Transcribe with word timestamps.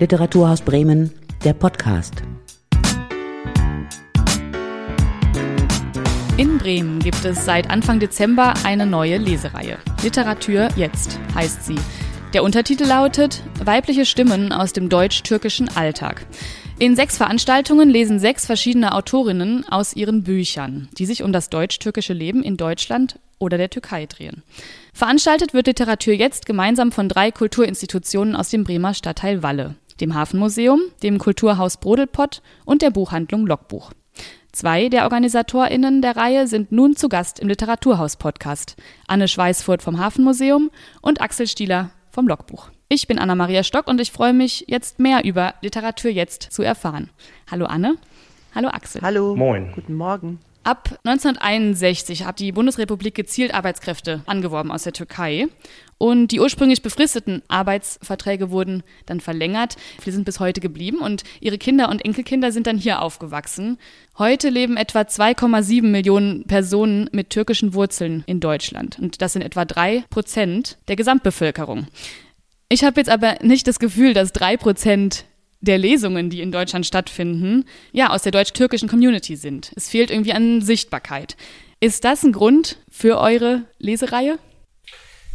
Literaturhaus 0.00 0.60
Bremen, 0.60 1.10
der 1.42 1.54
Podcast. 1.54 2.22
In 6.36 6.56
Bremen 6.58 7.00
gibt 7.00 7.24
es 7.24 7.44
seit 7.44 7.68
Anfang 7.68 7.98
Dezember 7.98 8.54
eine 8.62 8.86
neue 8.86 9.16
Lesereihe. 9.16 9.76
Literatur 10.04 10.68
jetzt 10.76 11.18
heißt 11.34 11.64
sie. 11.64 11.74
Der 12.32 12.44
Untertitel 12.44 12.84
lautet 12.84 13.42
Weibliche 13.64 14.06
Stimmen 14.06 14.52
aus 14.52 14.72
dem 14.72 14.88
deutsch-türkischen 14.88 15.68
Alltag. 15.76 16.24
In 16.78 16.94
sechs 16.94 17.16
Veranstaltungen 17.16 17.90
lesen 17.90 18.20
sechs 18.20 18.46
verschiedene 18.46 18.94
Autorinnen 18.94 19.66
aus 19.68 19.96
ihren 19.96 20.22
Büchern, 20.22 20.88
die 20.96 21.06
sich 21.06 21.24
um 21.24 21.32
das 21.32 21.50
deutsch-türkische 21.50 22.12
Leben 22.12 22.44
in 22.44 22.56
Deutschland 22.56 23.18
oder 23.40 23.58
der 23.58 23.70
Türkei 23.70 24.06
drehen. 24.06 24.44
Veranstaltet 24.92 25.54
wird 25.54 25.66
Literatur 25.66 26.14
jetzt 26.14 26.46
gemeinsam 26.46 26.92
von 26.92 27.08
drei 27.08 27.32
Kulturinstitutionen 27.32 28.36
aus 28.36 28.50
dem 28.50 28.62
Bremer 28.62 28.94
Stadtteil 28.94 29.42
Walle, 29.42 29.74
dem 30.00 30.14
Hafenmuseum, 30.14 30.80
dem 31.02 31.18
Kulturhaus 31.18 31.76
Brodelpott 31.76 32.42
und 32.64 32.82
der 32.82 32.90
Buchhandlung 32.90 33.46
Logbuch. 33.46 33.92
Zwei 34.52 34.88
der 34.88 35.04
OrganisatorInnen 35.04 36.02
der 36.02 36.16
Reihe 36.16 36.46
sind 36.46 36.72
nun 36.72 36.96
zu 36.96 37.08
Gast 37.08 37.38
im 37.38 37.48
Literaturhaus-Podcast. 37.48 38.76
Anne 39.06 39.28
Schweißfurt 39.28 39.82
vom 39.82 39.98
Hafenmuseum 39.98 40.70
und 41.02 41.20
Axel 41.20 41.46
Stieler 41.46 41.90
vom 42.10 42.26
Logbuch. 42.26 42.70
Ich 42.88 43.06
bin 43.06 43.18
Anna-Maria 43.18 43.62
Stock 43.62 43.86
und 43.86 44.00
ich 44.00 44.10
freue 44.10 44.32
mich, 44.32 44.64
jetzt 44.66 44.98
mehr 44.98 45.24
über 45.24 45.54
Literatur 45.60 46.10
jetzt 46.10 46.42
zu 46.42 46.62
erfahren. 46.62 47.10
Hallo 47.50 47.66
Anne. 47.66 47.96
Hallo 48.54 48.68
Axel. 48.68 49.02
Hallo. 49.02 49.36
Moin. 49.36 49.72
Guten 49.74 49.94
Morgen. 49.94 50.40
Ab 50.68 50.98
1961 51.02 52.26
hat 52.26 52.40
die 52.40 52.52
Bundesrepublik 52.52 53.14
gezielt 53.14 53.54
Arbeitskräfte 53.54 54.20
angeworben 54.26 54.70
aus 54.70 54.82
der 54.82 54.92
Türkei. 54.92 55.46
Und 55.96 56.30
die 56.30 56.40
ursprünglich 56.40 56.82
befristeten 56.82 57.40
Arbeitsverträge 57.48 58.50
wurden 58.50 58.82
dann 59.06 59.20
verlängert. 59.20 59.76
Viele 59.98 60.16
sind 60.16 60.26
bis 60.26 60.40
heute 60.40 60.60
geblieben 60.60 60.98
und 60.98 61.24
ihre 61.40 61.56
Kinder 61.56 61.88
und 61.88 62.04
Enkelkinder 62.04 62.52
sind 62.52 62.66
dann 62.66 62.76
hier 62.76 63.00
aufgewachsen. 63.00 63.78
Heute 64.18 64.50
leben 64.50 64.76
etwa 64.76 65.00
2,7 65.00 65.84
Millionen 65.84 66.44
Personen 66.44 67.08
mit 67.12 67.30
türkischen 67.30 67.72
Wurzeln 67.72 68.22
in 68.26 68.38
Deutschland. 68.38 68.98
Und 68.98 69.22
das 69.22 69.32
sind 69.32 69.40
etwa 69.40 69.64
drei 69.64 70.04
Prozent 70.10 70.76
der 70.88 70.96
Gesamtbevölkerung. 70.96 71.86
Ich 72.68 72.84
habe 72.84 73.00
jetzt 73.00 73.08
aber 73.08 73.36
nicht 73.40 73.66
das 73.66 73.78
Gefühl, 73.78 74.12
dass 74.12 74.34
drei 74.34 74.58
Prozent 74.58 75.24
der 75.60 75.78
Lesungen, 75.78 76.30
die 76.30 76.40
in 76.40 76.52
Deutschland 76.52 76.86
stattfinden, 76.86 77.64
ja, 77.92 78.10
aus 78.10 78.22
der 78.22 78.32
deutsch-türkischen 78.32 78.88
Community 78.88 79.36
sind. 79.36 79.72
Es 79.76 79.88
fehlt 79.88 80.10
irgendwie 80.10 80.32
an 80.32 80.62
Sichtbarkeit. 80.62 81.36
Ist 81.80 82.04
das 82.04 82.22
ein 82.22 82.32
Grund 82.32 82.78
für 82.90 83.18
eure 83.18 83.62
Lesereihe? 83.78 84.38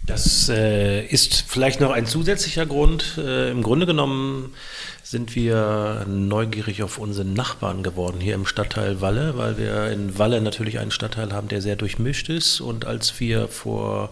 Das 0.05 0.49
äh, 0.49 1.05
ist 1.05 1.45
vielleicht 1.47 1.79
noch 1.79 1.91
ein 1.91 2.05
zusätzlicher 2.05 2.65
Grund. 2.65 3.17
Äh, 3.17 3.51
Im 3.51 3.63
Grunde 3.63 3.85
genommen 3.85 4.53
sind 5.01 5.33
wir 5.35 6.05
neugierig 6.09 6.83
auf 6.83 6.97
unsere 6.97 7.25
Nachbarn 7.25 7.83
geworden 7.83 8.19
hier 8.19 8.35
im 8.35 8.45
Stadtteil 8.45 8.99
Walle, 8.99 9.37
weil 9.37 9.57
wir 9.57 9.91
in 9.91 10.17
Walle 10.17 10.41
natürlich 10.41 10.79
einen 10.79 10.91
Stadtteil 10.91 11.31
haben, 11.31 11.47
der 11.47 11.61
sehr 11.61 11.77
durchmischt 11.77 12.27
ist. 12.27 12.59
Und 12.59 12.85
als 12.85 13.21
wir 13.21 13.47
vor 13.47 14.11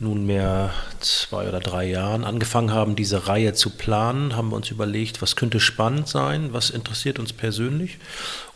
nunmehr 0.00 0.70
zwei 1.00 1.48
oder 1.48 1.60
drei 1.60 1.84
Jahren 1.88 2.24
angefangen 2.24 2.72
haben, 2.72 2.96
diese 2.96 3.26
Reihe 3.26 3.52
zu 3.54 3.70
planen, 3.70 4.36
haben 4.36 4.50
wir 4.50 4.56
uns 4.56 4.70
überlegt, 4.70 5.20
was 5.22 5.36
könnte 5.36 5.60
spannend 5.60 6.08
sein, 6.08 6.52
was 6.52 6.70
interessiert 6.70 7.18
uns 7.18 7.32
persönlich. 7.32 7.98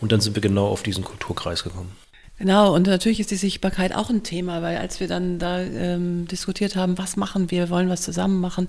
Und 0.00 0.12
dann 0.12 0.20
sind 0.20 0.36
wir 0.36 0.42
genau 0.42 0.68
auf 0.68 0.82
diesen 0.82 1.04
Kulturkreis 1.04 1.64
gekommen. 1.64 1.96
Genau, 2.38 2.74
und 2.74 2.86
natürlich 2.86 3.20
ist 3.20 3.30
die 3.30 3.36
Sichtbarkeit 3.36 3.94
auch 3.94 4.10
ein 4.10 4.22
Thema, 4.22 4.62
weil 4.62 4.76
als 4.76 5.00
wir 5.00 5.08
dann 5.08 5.38
da 5.38 5.60
ähm, 5.60 6.26
diskutiert 6.26 6.76
haben, 6.76 6.98
was 6.98 7.16
machen 7.16 7.50
wir, 7.50 7.70
wollen 7.70 7.88
was 7.88 8.02
zusammen 8.02 8.40
machen, 8.40 8.68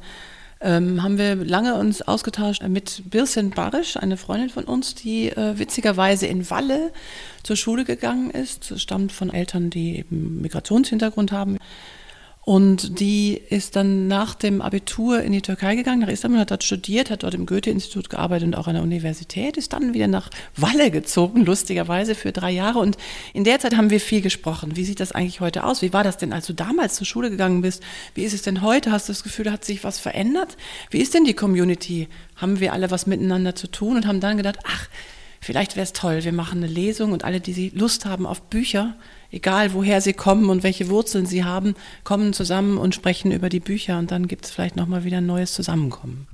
ähm, 0.61 1.03
haben 1.03 1.17
wir 1.17 1.35
lange 1.35 1.75
uns 1.75 2.01
ausgetauscht 2.01 2.63
mit 2.63 3.03
Birsen 3.09 3.49
Barisch, 3.49 3.97
eine 3.97 4.15
Freundin 4.17 4.49
von 4.49 4.63
uns, 4.63 4.95
die 4.95 5.29
äh, 5.29 5.57
witzigerweise 5.57 6.25
in 6.25 6.49
Walle 6.49 6.91
zur 7.43 7.55
Schule 7.55 7.83
gegangen 7.83 8.31
ist, 8.31 8.79
stammt 8.79 9.11
von 9.11 9.31
Eltern, 9.31 9.69
die 9.69 9.99
eben 9.99 10.41
Migrationshintergrund 10.41 11.31
haben. 11.31 11.57
Und 12.45 12.99
die 12.99 13.41
ist 13.49 13.77
dann 13.77 14.07
nach 14.09 14.35
dem 14.35 14.61
Abitur 14.61 15.21
in 15.21 15.31
die 15.31 15.41
Türkei 15.41 15.75
gegangen, 15.75 16.01
nach 16.01 16.09
Istanbul, 16.09 16.41
hat 16.41 16.51
dort 16.51 16.65
studiert, 16.65 17.09
hat 17.09 17.23
dort 17.23 17.33
im 17.33 17.45
Goethe-Institut 17.45 18.09
gearbeitet 18.09 18.47
und 18.47 18.55
auch 18.55 18.67
an 18.67 18.73
der 18.73 18.83
Universität, 18.83 19.55
ist 19.55 19.71
dann 19.71 19.93
wieder 19.93 20.07
nach 20.07 20.29
Walle 20.57 20.91
gezogen, 20.91 21.45
lustigerweise 21.45 22.15
für 22.15 22.33
drei 22.33 22.51
Jahre. 22.51 22.79
Und 22.79 22.97
in 23.33 23.45
der 23.45 23.59
Zeit 23.59 23.77
haben 23.77 23.89
wir 23.89 24.01
viel 24.01 24.19
gesprochen. 24.19 24.75
Wie 24.75 24.83
sieht 24.83 24.99
das 24.99 25.13
eigentlich 25.13 25.39
heute 25.39 25.63
aus? 25.63 25.81
Wie 25.81 25.93
war 25.93 26.03
das 26.03 26.17
denn, 26.17 26.33
als 26.33 26.45
du 26.45 26.53
damals 26.53 26.95
zur 26.95 27.07
Schule 27.07 27.29
gegangen 27.29 27.61
bist? 27.61 27.81
Wie 28.13 28.23
ist 28.23 28.33
es 28.33 28.41
denn 28.41 28.61
heute? 28.61 28.91
Hast 28.91 29.07
du 29.07 29.13
das 29.13 29.23
Gefühl, 29.23 29.49
hat 29.49 29.63
sich 29.63 29.85
was 29.85 29.99
verändert? 29.99 30.57
Wie 30.89 30.99
ist 30.99 31.13
denn 31.13 31.23
die 31.23 31.35
Community? 31.35 32.09
Haben 32.35 32.59
wir 32.59 32.73
alle 32.73 32.91
was 32.91 33.07
miteinander 33.07 33.55
zu 33.55 33.67
tun 33.67 33.95
und 33.95 34.05
haben 34.05 34.19
dann 34.19 34.35
gedacht, 34.35 34.59
ach, 34.65 34.89
vielleicht 35.39 35.77
wäre 35.77 35.83
es 35.83 35.93
toll, 35.93 36.23
wir 36.23 36.33
machen 36.33 36.63
eine 36.63 36.71
Lesung 36.71 37.11
und 37.13 37.23
alle, 37.23 37.39
die 37.39 37.69
Lust 37.69 38.05
haben 38.05 38.25
auf 38.25 38.41
Bücher, 38.41 38.95
egal 39.33 39.73
woher 39.73 39.99
sie 39.99 40.13
kommen 40.13 40.49
und 40.49 40.63
welche 40.63 40.89
Wurzeln 40.89 41.25
sie 41.25 41.43
haben, 41.43 41.75
kommen 42.03 42.33
zusammen 42.33 42.77
und 42.77 42.95
sprechen 42.95 43.31
über 43.31 43.49
die 43.49 43.59
Bücher 43.59 43.97
und 43.97 44.11
dann 44.11 44.27
gibt 44.27 44.45
es 44.45 44.51
vielleicht 44.51 44.75
nochmal 44.75 45.03
wieder 45.03 45.17
ein 45.17 45.25
neues 45.25 45.53
Zusammenkommen. 45.53 46.27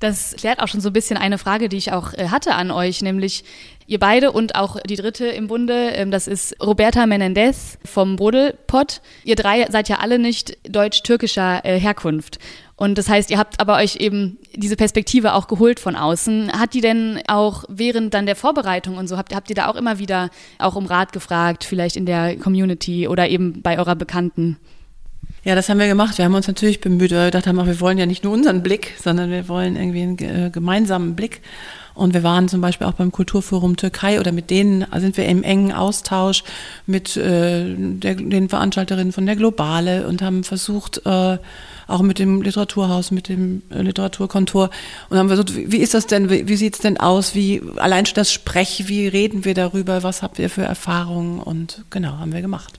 Das 0.00 0.34
klärt 0.36 0.58
auch 0.58 0.66
schon 0.66 0.80
so 0.80 0.90
ein 0.90 0.92
bisschen 0.92 1.16
eine 1.16 1.38
Frage, 1.38 1.68
die 1.68 1.76
ich 1.76 1.92
auch 1.92 2.12
äh, 2.14 2.28
hatte 2.28 2.56
an 2.56 2.72
euch, 2.72 3.02
nämlich 3.02 3.44
ihr 3.86 4.00
beide 4.00 4.32
und 4.32 4.56
auch 4.56 4.80
die 4.80 4.96
dritte 4.96 5.26
im 5.26 5.46
Bunde, 5.46 5.90
ähm, 5.90 6.10
das 6.10 6.26
ist 6.26 6.56
Roberta 6.60 7.06
Menendez 7.06 7.78
vom 7.84 8.16
Brodelpott. 8.16 9.00
Ihr 9.22 9.36
drei 9.36 9.66
seid 9.70 9.88
ja 9.88 9.98
alle 9.98 10.18
nicht 10.18 10.58
deutsch-türkischer 10.68 11.64
äh, 11.64 11.78
Herkunft. 11.78 12.40
Und 12.82 12.98
das 12.98 13.08
heißt, 13.08 13.30
ihr 13.30 13.38
habt 13.38 13.60
aber 13.60 13.76
euch 13.76 13.98
eben 14.00 14.38
diese 14.56 14.74
Perspektive 14.74 15.34
auch 15.34 15.46
geholt 15.46 15.78
von 15.78 15.94
außen. 15.94 16.50
Hat 16.50 16.74
die 16.74 16.80
denn 16.80 17.20
auch 17.28 17.62
während 17.68 18.12
dann 18.12 18.26
der 18.26 18.34
Vorbereitung 18.34 18.96
und 18.96 19.06
so, 19.06 19.16
habt, 19.16 19.32
habt 19.36 19.50
ihr 19.50 19.54
da 19.54 19.68
auch 19.68 19.76
immer 19.76 20.00
wieder 20.00 20.30
auch 20.58 20.74
um 20.74 20.86
Rat 20.86 21.12
gefragt, 21.12 21.62
vielleicht 21.62 21.94
in 21.94 22.06
der 22.06 22.34
Community 22.38 23.06
oder 23.06 23.28
eben 23.28 23.62
bei 23.62 23.78
eurer 23.78 23.94
Bekannten? 23.94 24.56
Ja, 25.44 25.54
das 25.54 25.68
haben 25.68 25.78
wir 25.78 25.86
gemacht. 25.86 26.18
Wir 26.18 26.24
haben 26.24 26.34
uns 26.34 26.48
natürlich 26.48 26.80
bemüht, 26.80 27.12
weil 27.12 27.18
wir 27.18 27.24
gedacht 27.26 27.46
haben, 27.46 27.64
wir 27.64 27.80
wollen 27.80 27.98
ja 27.98 28.06
nicht 28.06 28.24
nur 28.24 28.32
unseren 28.32 28.64
Blick, 28.64 28.94
sondern 29.00 29.30
wir 29.30 29.46
wollen 29.46 29.76
irgendwie 29.76 30.02
einen 30.02 30.18
äh, 30.18 30.50
gemeinsamen 30.50 31.14
Blick. 31.14 31.40
Und 31.94 32.14
wir 32.14 32.24
waren 32.24 32.48
zum 32.48 32.62
Beispiel 32.62 32.88
auch 32.88 32.94
beim 32.94 33.12
Kulturforum 33.12 33.76
Türkei 33.76 34.18
oder 34.18 34.32
mit 34.32 34.50
denen 34.50 34.84
sind 34.96 35.16
wir 35.16 35.26
im 35.26 35.44
engen 35.44 35.70
Austausch 35.70 36.42
mit 36.86 37.16
äh, 37.16 37.76
der, 37.76 38.16
den 38.16 38.48
Veranstalterinnen 38.48 39.12
von 39.12 39.26
der 39.26 39.36
Globale 39.36 40.08
und 40.08 40.20
haben 40.20 40.42
versucht, 40.42 41.06
äh, 41.06 41.38
auch 41.86 42.02
mit 42.02 42.18
dem 42.18 42.42
Literaturhaus, 42.42 43.10
mit 43.10 43.28
dem 43.28 43.62
äh, 43.70 43.82
Literaturkontor 43.82 44.70
und 45.10 45.18
haben 45.18 45.28
versucht, 45.28 45.56
wie, 45.56 45.72
wie 45.72 45.78
ist 45.78 45.94
das 45.94 46.06
denn, 46.06 46.30
wie, 46.30 46.48
wie 46.48 46.56
sieht 46.56 46.74
es 46.74 46.80
denn 46.80 46.98
aus, 46.98 47.34
wie 47.34 47.62
allein 47.76 48.06
schon 48.06 48.14
das 48.14 48.32
Sprech, 48.32 48.84
wie 48.86 49.06
reden 49.08 49.44
wir 49.44 49.54
darüber, 49.54 50.02
was 50.02 50.22
habt 50.22 50.38
ihr 50.38 50.50
für 50.50 50.62
Erfahrungen 50.62 51.40
und 51.40 51.84
genau, 51.90 52.18
haben 52.18 52.32
wir 52.32 52.42
gemacht. 52.42 52.78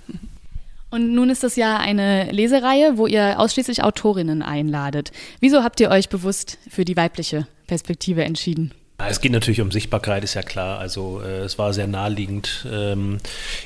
Und 0.90 1.16
nun 1.16 1.32
ist 1.32 1.44
das 1.44 1.56
ja 1.56 1.78
eine 1.78 2.32
Lesereihe, 2.32 3.00
wo 3.00 3.08
ihr 3.08 3.40
ausschließlich 3.40 3.84
Autorinnen 3.84 4.44
einladet. 4.44 5.12
Wieso 5.40 5.64
habt 5.64 5.80
ihr 5.80 5.90
euch 5.90 6.08
bewusst 6.08 6.60
für 6.70 6.86
die 6.86 6.96
weibliche 6.96 7.48
Perspektive 7.66 8.24
entschieden? 8.24 8.72
Es 9.00 9.20
geht 9.20 9.32
natürlich 9.32 9.62
um 9.62 9.72
Sichtbarkeit, 9.72 10.24
ist 10.24 10.36
ja 10.36 10.44
klar. 10.44 10.80
Also 10.80 11.22
äh, 11.22 11.40
es 11.40 11.58
war 11.58 11.74
sehr 11.74 11.88
naheliegend. 11.88 12.68
Ähm, 12.72 13.18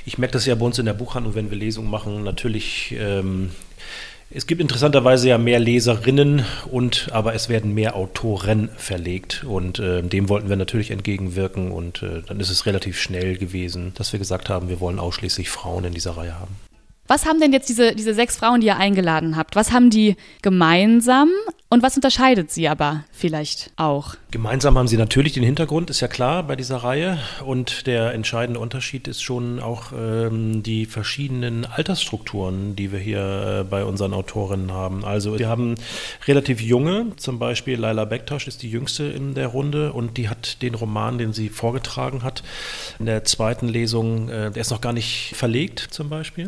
ich 0.05 0.17
merke 0.17 0.33
das 0.33 0.45
ja 0.45 0.55
bei 0.55 0.65
uns 0.65 0.79
in 0.79 0.85
der 0.85 0.93
Buchhandlung, 0.93 1.35
wenn 1.35 1.51
wir 1.51 1.57
Lesungen 1.57 1.89
machen. 1.89 2.23
Natürlich, 2.23 2.95
ähm, 2.97 3.51
es 4.29 4.45
gibt 4.45 4.59
interessanterweise 4.59 5.29
ja 5.29 5.37
mehr 5.37 5.59
Leserinnen 5.59 6.43
und 6.69 7.09
aber 7.13 7.33
es 7.33 7.47
werden 7.47 7.73
mehr 7.73 7.95
Autoren 7.95 8.69
verlegt 8.75 9.45
und 9.45 9.79
äh, 9.79 10.03
dem 10.03 10.27
wollten 10.27 10.49
wir 10.49 10.57
natürlich 10.57 10.91
entgegenwirken 10.91 11.71
und 11.71 12.03
äh, 12.03 12.21
dann 12.25 12.39
ist 12.39 12.49
es 12.49 12.65
relativ 12.65 12.99
schnell 12.99 13.37
gewesen, 13.37 13.93
dass 13.95 14.11
wir 14.11 14.19
gesagt 14.19 14.49
haben, 14.49 14.67
wir 14.67 14.81
wollen 14.81 14.99
ausschließlich 14.99 15.49
Frauen 15.49 15.85
in 15.85 15.93
dieser 15.93 16.17
Reihe 16.17 16.37
haben. 16.37 16.55
Was 17.07 17.25
haben 17.25 17.39
denn 17.39 17.53
jetzt 17.53 17.69
diese, 17.69 17.95
diese 17.95 18.13
sechs 18.13 18.37
Frauen, 18.37 18.61
die 18.61 18.67
ihr 18.67 18.77
eingeladen 18.77 19.37
habt, 19.37 19.55
was 19.55 19.71
haben 19.71 19.89
die 19.89 20.15
gemeinsam 20.41 21.29
und 21.69 21.83
was 21.83 21.97
unterscheidet 21.97 22.49
sie 22.49 22.69
aber 22.69 23.03
vielleicht 23.11 23.71
auch? 23.75 24.15
Gemeinsam 24.31 24.77
haben 24.77 24.87
sie 24.87 24.95
natürlich 24.95 25.33
den 25.33 25.43
Hintergrund, 25.43 25.89
ist 25.89 25.99
ja 25.99 26.07
klar 26.07 26.43
bei 26.43 26.55
dieser 26.55 26.77
Reihe. 26.77 27.19
Und 27.45 27.87
der 27.87 28.13
entscheidende 28.13 28.61
Unterschied 28.61 29.09
ist 29.09 29.21
schon 29.21 29.59
auch 29.59 29.91
ähm, 29.91 30.63
die 30.63 30.85
verschiedenen 30.85 31.65
Altersstrukturen, 31.65 32.77
die 32.77 32.93
wir 32.93 32.99
hier 32.99 33.59
äh, 33.59 33.63
bei 33.65 33.83
unseren 33.83 34.13
Autorinnen 34.13 34.71
haben. 34.71 35.03
Also 35.03 35.37
wir 35.39 35.49
haben 35.49 35.75
relativ 36.25 36.61
junge, 36.61 37.07
zum 37.17 37.37
Beispiel 37.37 37.77
Laila 37.77 38.05
Bektasch 38.05 38.47
ist 38.47 38.63
die 38.63 38.71
jüngste 38.71 39.03
in 39.03 39.33
der 39.33 39.47
Runde 39.47 39.91
und 39.91 40.15
die 40.15 40.29
hat 40.29 40.61
den 40.61 40.73
Roman, 40.73 41.17
den 41.17 41.33
sie 41.33 41.49
vorgetragen 41.49 42.23
hat, 42.23 42.43
in 42.97 43.07
der 43.07 43.25
zweiten 43.25 43.67
Lesung, 43.67 44.29
äh, 44.29 44.51
der 44.51 44.61
ist 44.61 44.71
noch 44.71 44.81
gar 44.81 44.93
nicht 44.93 45.33
verlegt 45.35 45.79
zum 45.91 46.07
Beispiel. 46.07 46.47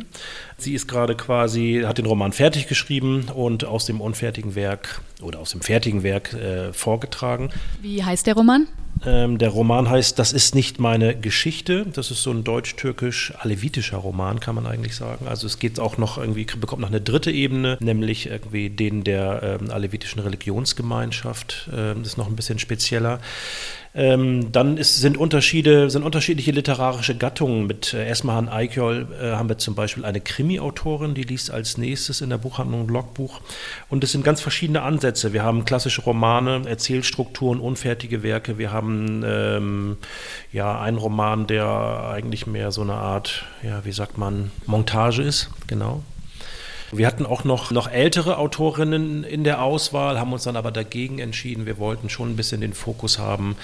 Sie 0.62 0.74
ist 0.74 0.88
gerade 0.88 1.16
quasi, 1.16 1.84
hat 1.86 1.98
den 1.98 2.06
Roman 2.06 2.32
fertig 2.32 2.68
geschrieben 2.68 3.26
und 3.34 3.66
aus 3.66 3.86
dem 3.86 4.02
unfertigen 4.02 4.56
Werk 4.56 5.02
oder 5.22 5.40
aus 5.40 5.52
dem 5.52 5.62
fertigen 5.62 6.04
Werk 6.04 6.34
äh, 6.34 6.74
vorgetragen. 6.74 7.50
Wie 7.82 8.04
heißt 8.04 8.28
der 8.28 8.36
Roman? 8.36 8.68
Ähm, 9.06 9.38
der 9.38 9.50
Roman 9.50 9.90
heißt 9.90 10.20
Das 10.20 10.34
ist 10.34 10.56
nicht 10.56 10.80
meine 10.80 11.16
Geschichte. 11.16 11.86
Das 11.94 12.12
ist 12.12 12.24
so 12.24 12.32
ein 12.32 12.44
deutsch-türkisch-alevitischer 12.44 13.98
Roman, 13.98 14.40
kann 14.40 14.56
man 14.56 14.68
eigentlich 14.68 14.96
sagen. 14.96 15.28
Also 15.28 15.48
es 15.48 15.60
geht 15.60 15.80
auch 15.80 15.98
noch 15.98 16.18
irgendwie, 16.18 16.46
bekommt 16.46 16.82
noch 16.82 16.90
eine 16.90 17.02
dritte 17.02 17.32
Ebene, 17.32 17.78
nämlich 17.80 18.28
irgendwie 18.28 18.70
den 18.70 19.04
der 19.04 19.60
ähm, 19.62 19.72
alevitischen 19.72 20.20
Religionsgemeinschaft. 20.20 21.70
Ähm, 21.74 22.00
das 22.00 22.14
ist 22.14 22.18
noch 22.18 22.28
ein 22.28 22.36
bisschen 22.36 22.60
spezieller. 22.60 23.20
Ähm, 24.00 24.54
dann 24.54 24.78
ist, 24.78 25.02
sind, 25.02 25.18
Unterschiede, 25.18 25.90
sind 25.90 26.04
unterschiedliche 26.04 26.52
literarische 26.52 27.18
Gattungen. 27.18 27.68
Mit 27.68 27.94
äh, 27.94 28.06
Esmahan 28.06 28.48
Eichol 28.48 29.10
äh, 29.22 29.32
haben 29.32 29.50
wir 29.50 29.58
zum 29.58 29.76
Beispiel 29.76 30.06
eine 30.06 30.22
Krimi-Autorin, 30.22 31.16
die 31.16 31.24
liest 31.24 31.52
als 31.52 31.78
nächstes 31.78 32.22
in 32.22 32.30
der 32.30 32.38
Buchhandlung 32.38 32.88
Logbuch. 32.88 33.42
Und 33.90 34.02
es 34.06 34.14
sind 34.14 34.24
ganz 34.24 34.40
verschiedene 34.40 34.84
Ansätze. 34.84 35.34
Wir 35.34 35.44
haben 35.44 35.66
klassische 35.66 36.02
Romane, 36.02 36.62
Erzählstrukturen, 36.66 37.60
unfertige 37.60 38.24
Werke. 38.24 38.58
Wir 38.58 38.72
haben 38.72 39.22
ähm, 39.26 39.98
ja 40.54 40.80
einen 40.80 40.98
Roman, 40.98 41.46
der 41.48 42.10
eigentlich 42.10 42.48
mehr 42.48 42.72
so 42.72 42.84
eine 42.84 42.94
Art, 42.94 43.44
ja, 43.64 43.84
wie 43.84 43.92
sagt 43.92 44.18
man, 44.18 44.52
Montage 44.66 45.24
ist, 45.24 45.50
genau. 45.68 46.04
Wir 46.92 47.08
hatten 47.08 47.26
auch 47.26 47.44
noch, 47.44 47.72
noch 47.72 47.90
ältere 47.90 48.38
Autorinnen 48.38 49.24
in 49.24 49.44
der 49.44 49.62
Auswahl, 49.62 50.20
haben 50.20 50.34
uns 50.34 50.44
dann 50.44 50.56
aber 50.56 50.72
dagegen 50.72 51.20
entschieden. 51.20 51.66
Wir 51.66 51.78
wollten 51.78 52.10
schon 52.10 52.32
ein 52.32 52.36
bisschen 52.36 52.62
den 52.62 52.74
Fokus 52.74 53.20
haben, 53.20 53.56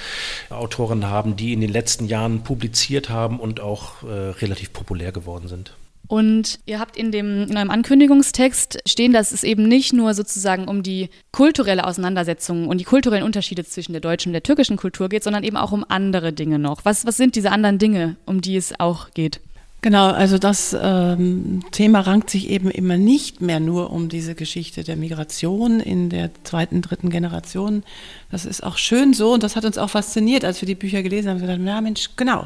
Autorinnen 0.49 1.09
haben, 1.09 1.35
die 1.35 1.53
in 1.53 1.61
den 1.61 1.71
letzten 1.71 2.05
Jahren 2.05 2.43
publiziert 2.43 3.09
haben 3.09 3.39
und 3.39 3.59
auch 3.59 4.03
äh, 4.03 4.07
relativ 4.07 4.73
populär 4.73 5.11
geworden 5.11 5.47
sind. 5.47 5.73
Und 6.07 6.59
ihr 6.65 6.79
habt 6.79 6.97
in 6.97 7.11
dem 7.11 7.43
in 7.49 7.57
eurem 7.57 7.71
Ankündigungstext 7.71 8.79
stehen, 8.85 9.11
dass 9.11 9.31
es 9.31 9.43
eben 9.43 9.67
nicht 9.67 9.93
nur 9.93 10.13
sozusagen 10.13 10.67
um 10.67 10.83
die 10.83 11.09
kulturelle 11.31 11.85
Auseinandersetzung 11.85 12.67
und 12.67 12.77
die 12.79 12.83
kulturellen 12.83 13.23
Unterschiede 13.23 13.65
zwischen 13.65 13.93
der 13.93 14.01
deutschen 14.01 14.29
und 14.29 14.33
der 14.33 14.43
türkischen 14.43 14.77
Kultur 14.77 15.09
geht, 15.09 15.23
sondern 15.23 15.43
eben 15.43 15.57
auch 15.57 15.71
um 15.71 15.85
andere 15.87 16.31
Dinge 16.31 16.59
noch. 16.59 16.85
Was, 16.85 17.05
was 17.05 17.17
sind 17.17 17.35
diese 17.35 17.51
anderen 17.51 17.79
Dinge, 17.79 18.17
um 18.25 18.41
die 18.41 18.55
es 18.55 18.79
auch 18.79 19.11
geht? 19.11 19.41
Genau, 19.85 20.07
also 20.07 20.39
das 20.39 20.75
ähm, 20.81 21.63
Thema 21.69 21.99
rankt 21.99 22.31
sich 22.31 22.49
eben 22.49 22.71
immer 22.71 22.97
nicht 22.97 23.39
mehr 23.39 23.59
nur 23.59 23.91
um 23.91 24.09
diese 24.09 24.33
Geschichte 24.33 24.83
der 24.83 24.95
Migration 24.95 25.79
in 25.79 26.09
der 26.09 26.31
zweiten, 26.43 26.81
dritten 26.81 27.11
Generation. 27.11 27.83
Das 28.31 28.47
ist 28.47 28.63
auch 28.63 28.79
schön 28.79 29.13
so 29.13 29.33
und 29.33 29.43
das 29.43 29.55
hat 29.55 29.63
uns 29.63 29.77
auch 29.77 29.91
fasziniert, 29.91 30.43
als 30.43 30.59
wir 30.59 30.65
die 30.65 30.73
Bücher 30.73 31.03
gelesen 31.03 31.29
haben. 31.29 31.39
Wir 31.39 31.47
dachten, 31.49 31.67
ja 31.67 31.79
Mensch, 31.81 32.09
genau. 32.15 32.45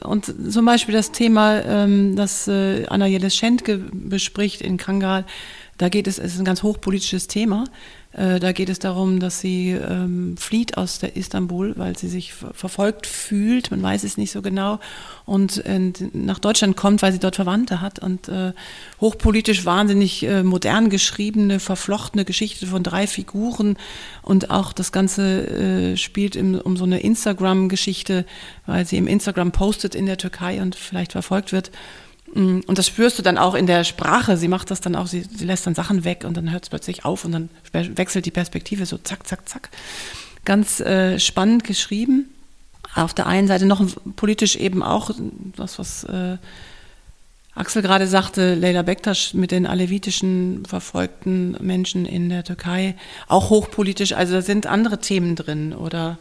Und 0.00 0.32
zum 0.50 0.64
Beispiel 0.64 0.94
das 0.94 1.12
Thema, 1.12 1.60
ähm, 1.60 2.16
das 2.16 2.48
äh, 2.48 2.86
Anna 2.86 3.06
Jeles 3.06 3.36
Schentke 3.36 3.76
bespricht 3.92 4.62
in 4.62 4.78
Kangal, 4.78 5.26
da 5.76 5.90
geht 5.90 6.06
es, 6.06 6.18
es 6.18 6.32
ist 6.32 6.38
ein 6.38 6.46
ganz 6.46 6.62
hochpolitisches 6.62 7.26
Thema. 7.26 7.64
Äh, 8.18 8.40
da 8.40 8.50
geht 8.50 8.68
es 8.68 8.80
darum, 8.80 9.20
dass 9.20 9.40
sie 9.40 9.70
ähm, 9.70 10.36
flieht 10.36 10.76
aus 10.76 10.98
der 10.98 11.14
Istanbul, 11.14 11.74
weil 11.76 11.96
sie 11.96 12.08
sich 12.08 12.32
verfolgt 12.32 13.06
fühlt. 13.06 13.70
Man 13.70 13.80
weiß 13.80 14.02
es 14.02 14.16
nicht 14.16 14.32
so 14.32 14.42
genau. 14.42 14.80
Und 15.24 15.64
äh, 15.64 15.92
nach 16.12 16.40
Deutschland 16.40 16.76
kommt, 16.76 17.00
weil 17.02 17.12
sie 17.12 17.20
dort 17.20 17.36
Verwandte 17.36 17.80
hat. 17.80 18.00
Und 18.00 18.28
äh, 18.28 18.54
hochpolitisch 19.00 19.64
wahnsinnig 19.64 20.24
äh, 20.24 20.42
modern 20.42 20.90
geschriebene, 20.90 21.60
verflochtene 21.60 22.24
Geschichte 22.24 22.66
von 22.66 22.82
drei 22.82 23.06
Figuren. 23.06 23.76
Und 24.22 24.50
auch 24.50 24.72
das 24.72 24.90
Ganze 24.90 25.46
äh, 25.46 25.96
spielt 25.96 26.34
im, 26.34 26.56
um 26.56 26.76
so 26.76 26.84
eine 26.84 26.98
Instagram-Geschichte, 26.98 28.26
weil 28.66 28.84
sie 28.84 28.96
im 28.96 29.06
Instagram 29.06 29.52
postet 29.52 29.94
in 29.94 30.06
der 30.06 30.18
Türkei 30.18 30.60
und 30.60 30.74
vielleicht 30.74 31.12
verfolgt 31.12 31.52
wird. 31.52 31.70
Mm, 32.34 32.60
und 32.66 32.78
das 32.78 32.86
spürst 32.86 33.18
du 33.18 33.22
dann 33.22 33.38
auch 33.38 33.54
in 33.54 33.66
der 33.66 33.84
Sprache. 33.84 34.36
Sie 34.36 34.48
macht 34.48 34.70
das 34.70 34.80
dann 34.80 34.96
auch, 34.96 35.06
sie, 35.06 35.22
sie 35.22 35.44
lässt 35.44 35.66
dann 35.66 35.74
Sachen 35.74 36.04
weg 36.04 36.24
und 36.24 36.36
dann 36.36 36.50
hört 36.50 36.64
es 36.64 36.68
plötzlich 36.70 37.04
auf 37.04 37.24
und 37.24 37.32
dann 37.32 37.50
wechselt 37.72 38.26
die 38.26 38.30
Perspektive 38.30 38.86
so 38.86 38.98
zack, 38.98 39.26
zack, 39.26 39.48
zack. 39.48 39.70
Ganz 40.44 40.80
äh, 40.80 41.18
spannend 41.18 41.64
geschrieben. 41.64 42.28
Auf 42.94 43.12
der 43.12 43.26
einen 43.26 43.48
Seite 43.48 43.66
noch 43.66 43.84
politisch 44.16 44.56
eben 44.56 44.82
auch 44.82 45.10
das, 45.56 45.78
was 45.78 46.04
äh, 46.04 46.38
Axel 47.54 47.82
gerade 47.82 48.06
sagte, 48.06 48.54
Leila 48.54 48.82
Bektasch 48.82 49.34
mit 49.34 49.50
den 49.50 49.66
alevitischen 49.66 50.64
verfolgten 50.64 51.56
Menschen 51.60 52.06
in 52.06 52.28
der 52.28 52.44
Türkei, 52.44 52.94
auch 53.26 53.50
hochpolitisch. 53.50 54.12
Also 54.12 54.34
da 54.34 54.42
sind 54.42 54.66
andere 54.66 55.00
Themen 55.00 55.34
drin. 55.34 55.74
Oder 55.74 56.18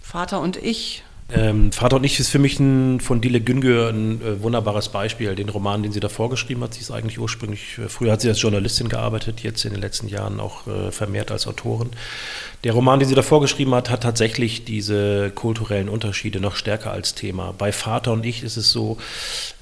Vater 0.00 0.40
und 0.40 0.56
ich, 0.56 1.02
ähm, 1.32 1.72
Vater 1.72 1.96
und 1.96 2.04
ich 2.04 2.18
ist 2.20 2.30
für 2.30 2.38
mich 2.38 2.58
ein, 2.58 3.00
von 3.00 3.20
Dile 3.20 3.40
Güngör 3.40 3.90
ein 3.90 4.20
äh, 4.20 4.42
wunderbares 4.42 4.88
Beispiel. 4.88 5.34
Den 5.34 5.48
Roman, 5.48 5.82
den 5.82 5.92
sie 5.92 6.00
da 6.00 6.08
vorgeschrieben 6.08 6.62
hat, 6.62 6.74
sie 6.74 6.80
ist 6.80 6.90
eigentlich 6.90 7.18
ursprünglich, 7.18 7.78
äh, 7.78 7.88
früher 7.88 8.12
hat 8.12 8.20
sie 8.20 8.28
als 8.28 8.40
Journalistin 8.40 8.88
gearbeitet, 8.88 9.40
jetzt 9.40 9.64
in 9.64 9.72
den 9.72 9.80
letzten 9.80 10.08
Jahren 10.08 10.40
auch 10.40 10.66
äh, 10.66 10.90
vermehrt 10.90 11.30
als 11.30 11.46
Autorin. 11.46 11.90
Der 12.62 12.74
Roman, 12.74 12.98
den 12.98 13.08
sie 13.08 13.14
da 13.14 13.22
vorgeschrieben 13.22 13.74
hat, 13.74 13.88
hat 13.88 14.02
tatsächlich 14.02 14.66
diese 14.66 15.30
kulturellen 15.30 15.88
Unterschiede 15.88 16.40
noch 16.40 16.56
stärker 16.56 16.92
als 16.92 17.14
Thema. 17.14 17.54
Bei 17.56 17.72
Vater 17.72 18.12
und 18.12 18.26
ich 18.26 18.42
ist 18.42 18.58
es 18.58 18.70
so, 18.70 18.98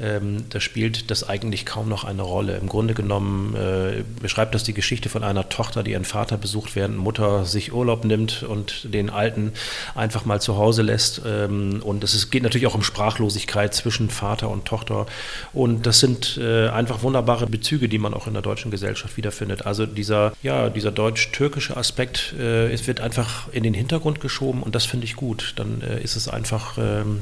ähm, 0.00 0.46
da 0.50 0.58
spielt 0.58 1.08
das 1.12 1.28
eigentlich 1.28 1.64
kaum 1.64 1.88
noch 1.88 2.02
eine 2.02 2.22
Rolle. 2.22 2.56
Im 2.56 2.68
Grunde 2.68 2.94
genommen 2.94 3.54
äh, 3.54 4.02
beschreibt 4.20 4.52
das 4.52 4.64
die 4.64 4.74
Geschichte 4.74 5.08
von 5.10 5.22
einer 5.22 5.48
Tochter, 5.48 5.84
die 5.84 5.92
ihren 5.92 6.04
Vater 6.04 6.36
besucht, 6.38 6.74
während 6.74 6.98
Mutter 6.98 7.44
sich 7.44 7.72
Urlaub 7.72 8.04
nimmt 8.04 8.42
und 8.42 8.92
den 8.92 9.10
Alten 9.10 9.52
einfach 9.94 10.24
mal 10.24 10.40
zu 10.40 10.56
Hause 10.56 10.82
lässt. 10.82 11.22
Ähm, 11.24 11.80
und 11.84 12.02
es 12.02 12.30
geht 12.30 12.42
natürlich 12.42 12.66
auch 12.66 12.74
um 12.74 12.82
Sprachlosigkeit 12.82 13.74
zwischen 13.74 14.10
Vater 14.10 14.48
und 14.48 14.64
Tochter. 14.64 15.06
Und 15.52 15.86
das 15.86 16.00
sind 16.00 16.36
äh, 16.42 16.68
einfach 16.70 17.04
wunderbare 17.04 17.46
Bezüge, 17.46 17.88
die 17.88 17.98
man 17.98 18.12
auch 18.12 18.26
in 18.26 18.32
der 18.32 18.42
deutschen 18.42 18.72
Gesellschaft 18.72 19.16
wiederfindet. 19.16 19.66
Also 19.66 19.86
dieser, 19.86 20.32
ja, 20.42 20.68
dieser 20.68 20.90
deutsch-türkische 20.90 21.76
Aspekt 21.76 22.34
äh, 22.36 22.74
ist 22.74 22.87
wird 22.88 23.00
einfach 23.00 23.52
in 23.52 23.62
den 23.62 23.74
Hintergrund 23.74 24.20
geschoben 24.20 24.62
und 24.62 24.74
das 24.74 24.84
finde 24.84 25.04
ich 25.04 25.14
gut. 25.14 25.54
Dann 25.56 25.82
äh, 25.82 26.02
ist 26.02 26.16
es 26.16 26.28
einfach, 26.28 26.76
ähm, 26.78 27.20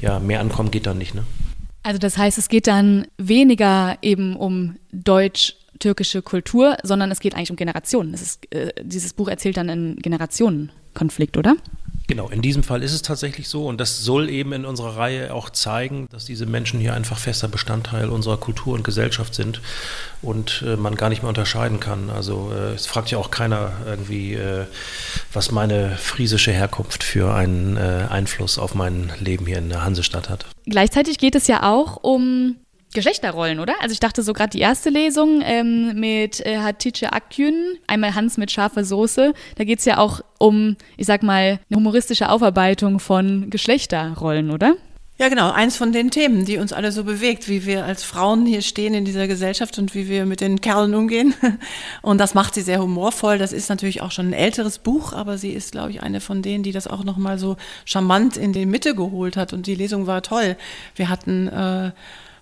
ja, 0.00 0.18
mehr 0.18 0.40
Ankommen 0.40 0.70
geht 0.70 0.86
dann 0.86 0.98
nicht. 0.98 1.14
Ne? 1.14 1.24
Also 1.82 1.98
das 1.98 2.18
heißt, 2.18 2.36
es 2.36 2.48
geht 2.48 2.66
dann 2.66 3.06
weniger 3.16 3.96
eben 4.02 4.36
um 4.36 4.76
deutsch-türkische 4.92 6.20
Kultur, 6.20 6.76
sondern 6.82 7.10
es 7.10 7.20
geht 7.20 7.34
eigentlich 7.34 7.50
um 7.50 7.56
Generationen. 7.56 8.12
Ist, 8.12 8.52
äh, 8.52 8.72
dieses 8.82 9.14
Buch 9.14 9.28
erzählt 9.28 9.56
dann 9.56 9.70
einen 9.70 9.96
Generationenkonflikt, 9.96 11.36
oder? 11.36 11.54
Genau, 12.08 12.28
in 12.28 12.40
diesem 12.40 12.62
Fall 12.62 12.82
ist 12.82 12.92
es 12.92 13.02
tatsächlich 13.02 13.48
so 13.48 13.66
und 13.66 13.80
das 13.80 13.98
soll 13.98 14.30
eben 14.30 14.52
in 14.52 14.64
unserer 14.64 14.96
Reihe 14.96 15.34
auch 15.34 15.50
zeigen, 15.50 16.06
dass 16.10 16.24
diese 16.24 16.46
Menschen 16.46 16.78
hier 16.78 16.94
einfach 16.94 17.18
fester 17.18 17.48
Bestandteil 17.48 18.08
unserer 18.08 18.36
Kultur 18.36 18.74
und 18.74 18.84
Gesellschaft 18.84 19.34
sind 19.34 19.60
und 20.22 20.62
äh, 20.66 20.76
man 20.76 20.94
gar 20.94 21.08
nicht 21.08 21.22
mehr 21.22 21.28
unterscheiden 21.28 21.80
kann. 21.80 22.10
Also 22.10 22.52
äh, 22.54 22.74
es 22.74 22.86
fragt 22.86 23.10
ja 23.10 23.18
auch 23.18 23.30
keiner 23.30 23.72
irgendwie, 23.86 24.34
äh, 24.34 24.66
was 25.32 25.50
meine 25.50 25.96
friesische 25.96 26.52
Herkunft 26.52 27.02
für 27.02 27.34
einen 27.34 27.76
äh, 27.76 28.06
Einfluss 28.08 28.58
auf 28.58 28.74
mein 28.74 29.12
Leben 29.18 29.46
hier 29.46 29.58
in 29.58 29.68
der 29.68 29.84
Hansestadt 29.84 30.28
hat. 30.28 30.46
Gleichzeitig 30.66 31.18
geht 31.18 31.34
es 31.34 31.48
ja 31.48 31.64
auch 31.64 31.98
um 32.02 32.56
Geschlechterrollen, 32.96 33.60
oder? 33.60 33.74
Also 33.80 33.92
ich 33.92 34.00
dachte 34.00 34.22
so 34.22 34.32
gerade 34.32 34.50
die 34.50 34.60
erste 34.60 34.88
Lesung 34.88 35.42
ähm, 35.44 36.00
mit 36.00 36.44
äh, 36.46 36.56
Hatice 36.56 37.04
Akgün, 37.12 37.76
einmal 37.86 38.14
Hans 38.14 38.38
mit 38.38 38.50
scharfer 38.50 38.84
Soße, 38.84 39.34
da 39.56 39.64
geht 39.64 39.80
es 39.80 39.84
ja 39.84 39.98
auch 39.98 40.22
um, 40.38 40.76
ich 40.96 41.06
sag 41.06 41.22
mal, 41.22 41.60
eine 41.68 41.76
humoristische 41.76 42.30
Aufarbeitung 42.30 42.98
von 42.98 43.50
Geschlechterrollen, 43.50 44.50
oder? 44.50 44.76
Ja, 45.18 45.30
genau. 45.30 45.50
Eins 45.50 45.76
von 45.76 45.92
den 45.92 46.10
Themen, 46.10 46.44
die 46.44 46.58
uns 46.58 46.74
alle 46.74 46.92
so 46.92 47.04
bewegt, 47.04 47.48
wie 47.48 47.64
wir 47.64 47.86
als 47.86 48.02
Frauen 48.02 48.44
hier 48.44 48.60
stehen 48.60 48.92
in 48.92 49.06
dieser 49.06 49.26
Gesellschaft 49.26 49.78
und 49.78 49.94
wie 49.94 50.08
wir 50.08 50.26
mit 50.26 50.40
den 50.42 50.60
Kerlen 50.60 50.94
umgehen. 50.94 51.34
Und 52.02 52.18
das 52.18 52.34
macht 52.34 52.54
sie 52.54 52.60
sehr 52.60 52.82
humorvoll. 52.82 53.38
Das 53.38 53.54
ist 53.54 53.70
natürlich 53.70 54.02
auch 54.02 54.10
schon 54.10 54.28
ein 54.28 54.34
älteres 54.34 54.78
Buch, 54.78 55.14
aber 55.14 55.38
sie 55.38 55.52
ist, 55.52 55.72
glaube 55.72 55.90
ich, 55.90 56.02
eine 56.02 56.20
von 56.20 56.42
denen, 56.42 56.62
die 56.62 56.72
das 56.72 56.86
auch 56.86 57.02
nochmal 57.02 57.38
so 57.38 57.56
charmant 57.86 58.36
in 58.36 58.52
die 58.52 58.66
Mitte 58.66 58.94
geholt 58.94 59.38
hat. 59.38 59.54
Und 59.54 59.66
die 59.66 59.74
Lesung 59.74 60.06
war 60.06 60.20
toll. 60.20 60.56
Wir 60.96 61.08
hatten 61.08 61.48
äh, 61.48 61.92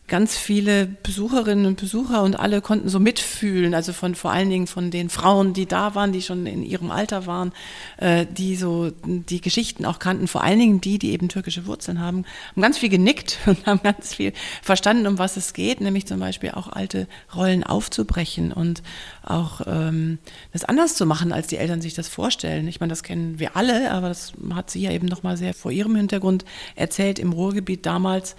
ganz 0.06 0.36
viele 0.36 0.84
Besucherinnen 0.84 1.64
und 1.64 1.80
Besucher 1.80 2.22
und 2.22 2.38
alle 2.38 2.60
konnten 2.60 2.90
so 2.90 3.00
mitfühlen, 3.00 3.74
also 3.74 3.94
von 3.94 4.14
vor 4.14 4.32
allen 4.32 4.50
Dingen 4.50 4.66
von 4.66 4.90
den 4.90 5.08
Frauen, 5.08 5.54
die 5.54 5.64
da 5.64 5.94
waren, 5.94 6.12
die 6.12 6.20
schon 6.20 6.44
in 6.44 6.62
ihrem 6.62 6.90
Alter 6.90 7.26
waren, 7.26 7.52
äh, 7.96 8.26
die 8.30 8.54
so 8.56 8.92
die 9.04 9.40
Geschichten 9.40 9.86
auch 9.86 9.98
kannten, 9.98 10.28
vor 10.28 10.44
allen 10.44 10.58
Dingen 10.58 10.80
die, 10.82 10.98
die 10.98 11.12
eben 11.12 11.30
türkische 11.30 11.64
Wurzeln 11.64 12.00
haben, 12.00 12.26
haben 12.50 12.62
ganz 12.62 12.76
viel 12.76 12.90
genickt 12.90 13.38
und 13.46 13.64
haben 13.64 13.80
ganz 13.82 14.14
viel 14.14 14.34
verstanden, 14.62 15.06
um 15.06 15.18
was 15.18 15.38
es 15.38 15.54
geht, 15.54 15.80
nämlich 15.80 16.06
zum 16.06 16.20
Beispiel 16.20 16.50
auch 16.50 16.68
alte 16.68 17.08
Rollen 17.34 17.64
aufzubrechen 17.64 18.52
und 18.52 18.82
auch 19.22 19.62
ähm, 19.66 20.18
das 20.52 20.66
anders 20.66 20.96
zu 20.96 21.06
machen, 21.06 21.32
als 21.32 21.46
die 21.46 21.56
Eltern 21.56 21.80
sich 21.80 21.94
das 21.94 22.08
vorstellen. 22.08 22.68
Ich 22.68 22.78
meine, 22.78 22.90
das 22.90 23.04
kennen 23.04 23.38
wir 23.38 23.56
alle, 23.56 23.90
aber 23.90 24.08
das 24.08 24.34
hat 24.52 24.70
sie 24.70 24.82
ja 24.82 24.90
eben 24.90 25.06
nochmal 25.06 25.38
sehr 25.38 25.54
vor 25.54 25.70
ihrem 25.70 25.96
Hintergrund 25.96 26.44
erzählt 26.74 27.18
im 27.18 27.32
Ruhrgebiet 27.32 27.86
damals 27.86 28.36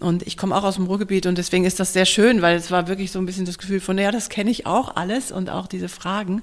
und 0.00 0.26
ich 0.26 0.36
komme 0.36 0.56
auch 0.56 0.64
aus 0.64 0.76
dem 0.76 0.86
Ruhrgebiet 0.86 1.26
und 1.26 1.38
deswegen 1.38 1.64
ist 1.64 1.80
das 1.80 1.92
sehr 1.92 2.06
schön, 2.06 2.42
weil 2.42 2.56
es 2.56 2.70
war 2.70 2.88
wirklich 2.88 3.12
so 3.12 3.18
ein 3.18 3.26
bisschen 3.26 3.46
das 3.46 3.58
Gefühl 3.58 3.80
von, 3.80 3.98
ja, 3.98 4.10
das 4.10 4.28
kenne 4.28 4.50
ich 4.50 4.66
auch 4.66 4.96
alles 4.96 5.32
und 5.32 5.50
auch 5.50 5.66
diese 5.66 5.88
Fragen. 5.88 6.42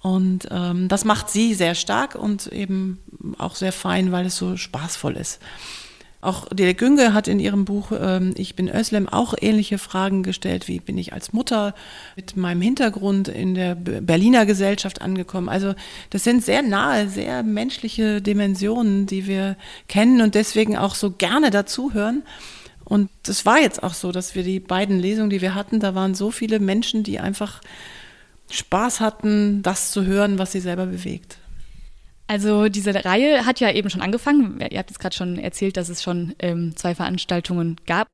Und 0.00 0.48
ähm, 0.50 0.88
das 0.88 1.04
macht 1.04 1.30
sie 1.30 1.54
sehr 1.54 1.74
stark 1.74 2.14
und 2.14 2.46
eben 2.48 2.98
auch 3.38 3.56
sehr 3.56 3.72
fein, 3.72 4.12
weil 4.12 4.26
es 4.26 4.36
so 4.36 4.56
spaßvoll 4.56 5.16
ist. 5.16 5.40
Auch 6.20 6.48
Dele 6.48 6.74
Günge 6.74 7.12
hat 7.12 7.28
in 7.28 7.38
ihrem 7.38 7.64
Buch 7.64 7.92
ähm, 7.92 8.32
Ich 8.36 8.56
bin 8.56 8.68
Özlem 8.68 9.08
auch 9.08 9.34
ähnliche 9.40 9.78
Fragen 9.78 10.22
gestellt, 10.22 10.66
wie 10.66 10.80
bin 10.80 10.98
ich 10.98 11.12
als 11.12 11.32
Mutter 11.32 11.74
mit 12.16 12.36
meinem 12.36 12.62
Hintergrund 12.62 13.28
in 13.28 13.54
der 13.54 13.74
Berliner 13.74 14.46
Gesellschaft 14.46 15.02
angekommen. 15.02 15.48
Also 15.48 15.74
das 16.10 16.24
sind 16.24 16.44
sehr 16.44 16.62
nahe, 16.62 17.08
sehr 17.08 17.42
menschliche 17.42 18.22
Dimensionen, 18.22 19.06
die 19.06 19.26
wir 19.26 19.56
kennen 19.88 20.20
und 20.20 20.34
deswegen 20.34 20.76
auch 20.76 20.94
so 20.94 21.10
gerne 21.10 21.50
dazuhören. 21.50 22.22
Und 22.88 23.10
es 23.26 23.44
war 23.44 23.58
jetzt 23.58 23.82
auch 23.82 23.94
so, 23.94 24.12
dass 24.12 24.36
wir 24.36 24.44
die 24.44 24.60
beiden 24.60 25.00
Lesungen, 25.00 25.28
die 25.28 25.40
wir 25.40 25.56
hatten, 25.56 25.80
da 25.80 25.96
waren 25.96 26.14
so 26.14 26.30
viele 26.30 26.60
Menschen, 26.60 27.02
die 27.02 27.18
einfach 27.18 27.60
Spaß 28.48 29.00
hatten, 29.00 29.60
das 29.62 29.90
zu 29.90 30.04
hören, 30.04 30.38
was 30.38 30.52
sie 30.52 30.60
selber 30.60 30.86
bewegt. 30.86 31.38
Also 32.28 32.68
diese 32.68 33.04
Reihe 33.04 33.44
hat 33.44 33.58
ja 33.58 33.72
eben 33.72 33.90
schon 33.90 34.02
angefangen. 34.02 34.60
Ihr 34.60 34.78
habt 34.78 34.90
jetzt 34.90 35.00
gerade 35.00 35.16
schon 35.16 35.38
erzählt, 35.38 35.76
dass 35.76 35.88
es 35.88 36.02
schon 36.02 36.34
ähm, 36.38 36.76
zwei 36.76 36.94
Veranstaltungen 36.94 37.76
gab. 37.86 38.08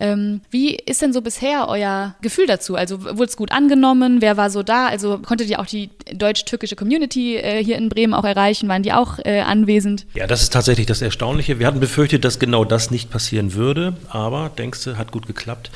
Ähm, 0.00 0.40
wie 0.50 0.76
ist 0.76 1.02
denn 1.02 1.12
so 1.12 1.20
bisher 1.20 1.66
euer 1.68 2.14
Gefühl 2.20 2.46
dazu? 2.46 2.76
Also 2.76 3.02
wurde 3.02 3.24
es 3.24 3.36
gut 3.36 3.50
angenommen? 3.50 4.20
Wer 4.20 4.36
war 4.36 4.50
so 4.50 4.62
da? 4.62 4.86
Also 4.86 5.18
konntet 5.18 5.50
ihr 5.50 5.58
auch 5.58 5.66
die 5.66 5.90
deutsch-türkische 6.12 6.76
Community 6.76 7.36
äh, 7.36 7.62
hier 7.62 7.76
in 7.76 7.88
Bremen 7.88 8.14
auch 8.14 8.24
erreichen? 8.24 8.68
Waren 8.68 8.82
die 8.82 8.92
auch 8.92 9.18
äh, 9.24 9.40
anwesend? 9.40 10.06
Ja, 10.14 10.26
das 10.26 10.42
ist 10.42 10.52
tatsächlich 10.52 10.86
das 10.86 11.02
Erstaunliche. 11.02 11.58
Wir 11.58 11.66
hatten 11.66 11.80
befürchtet, 11.80 12.24
dass 12.24 12.38
genau 12.38 12.64
das 12.64 12.90
nicht 12.90 13.10
passieren 13.10 13.54
würde, 13.54 13.96
aber 14.08 14.50
denkst 14.56 14.84
du, 14.84 14.96
hat 14.96 15.10
gut 15.10 15.26
geklappt. 15.26 15.70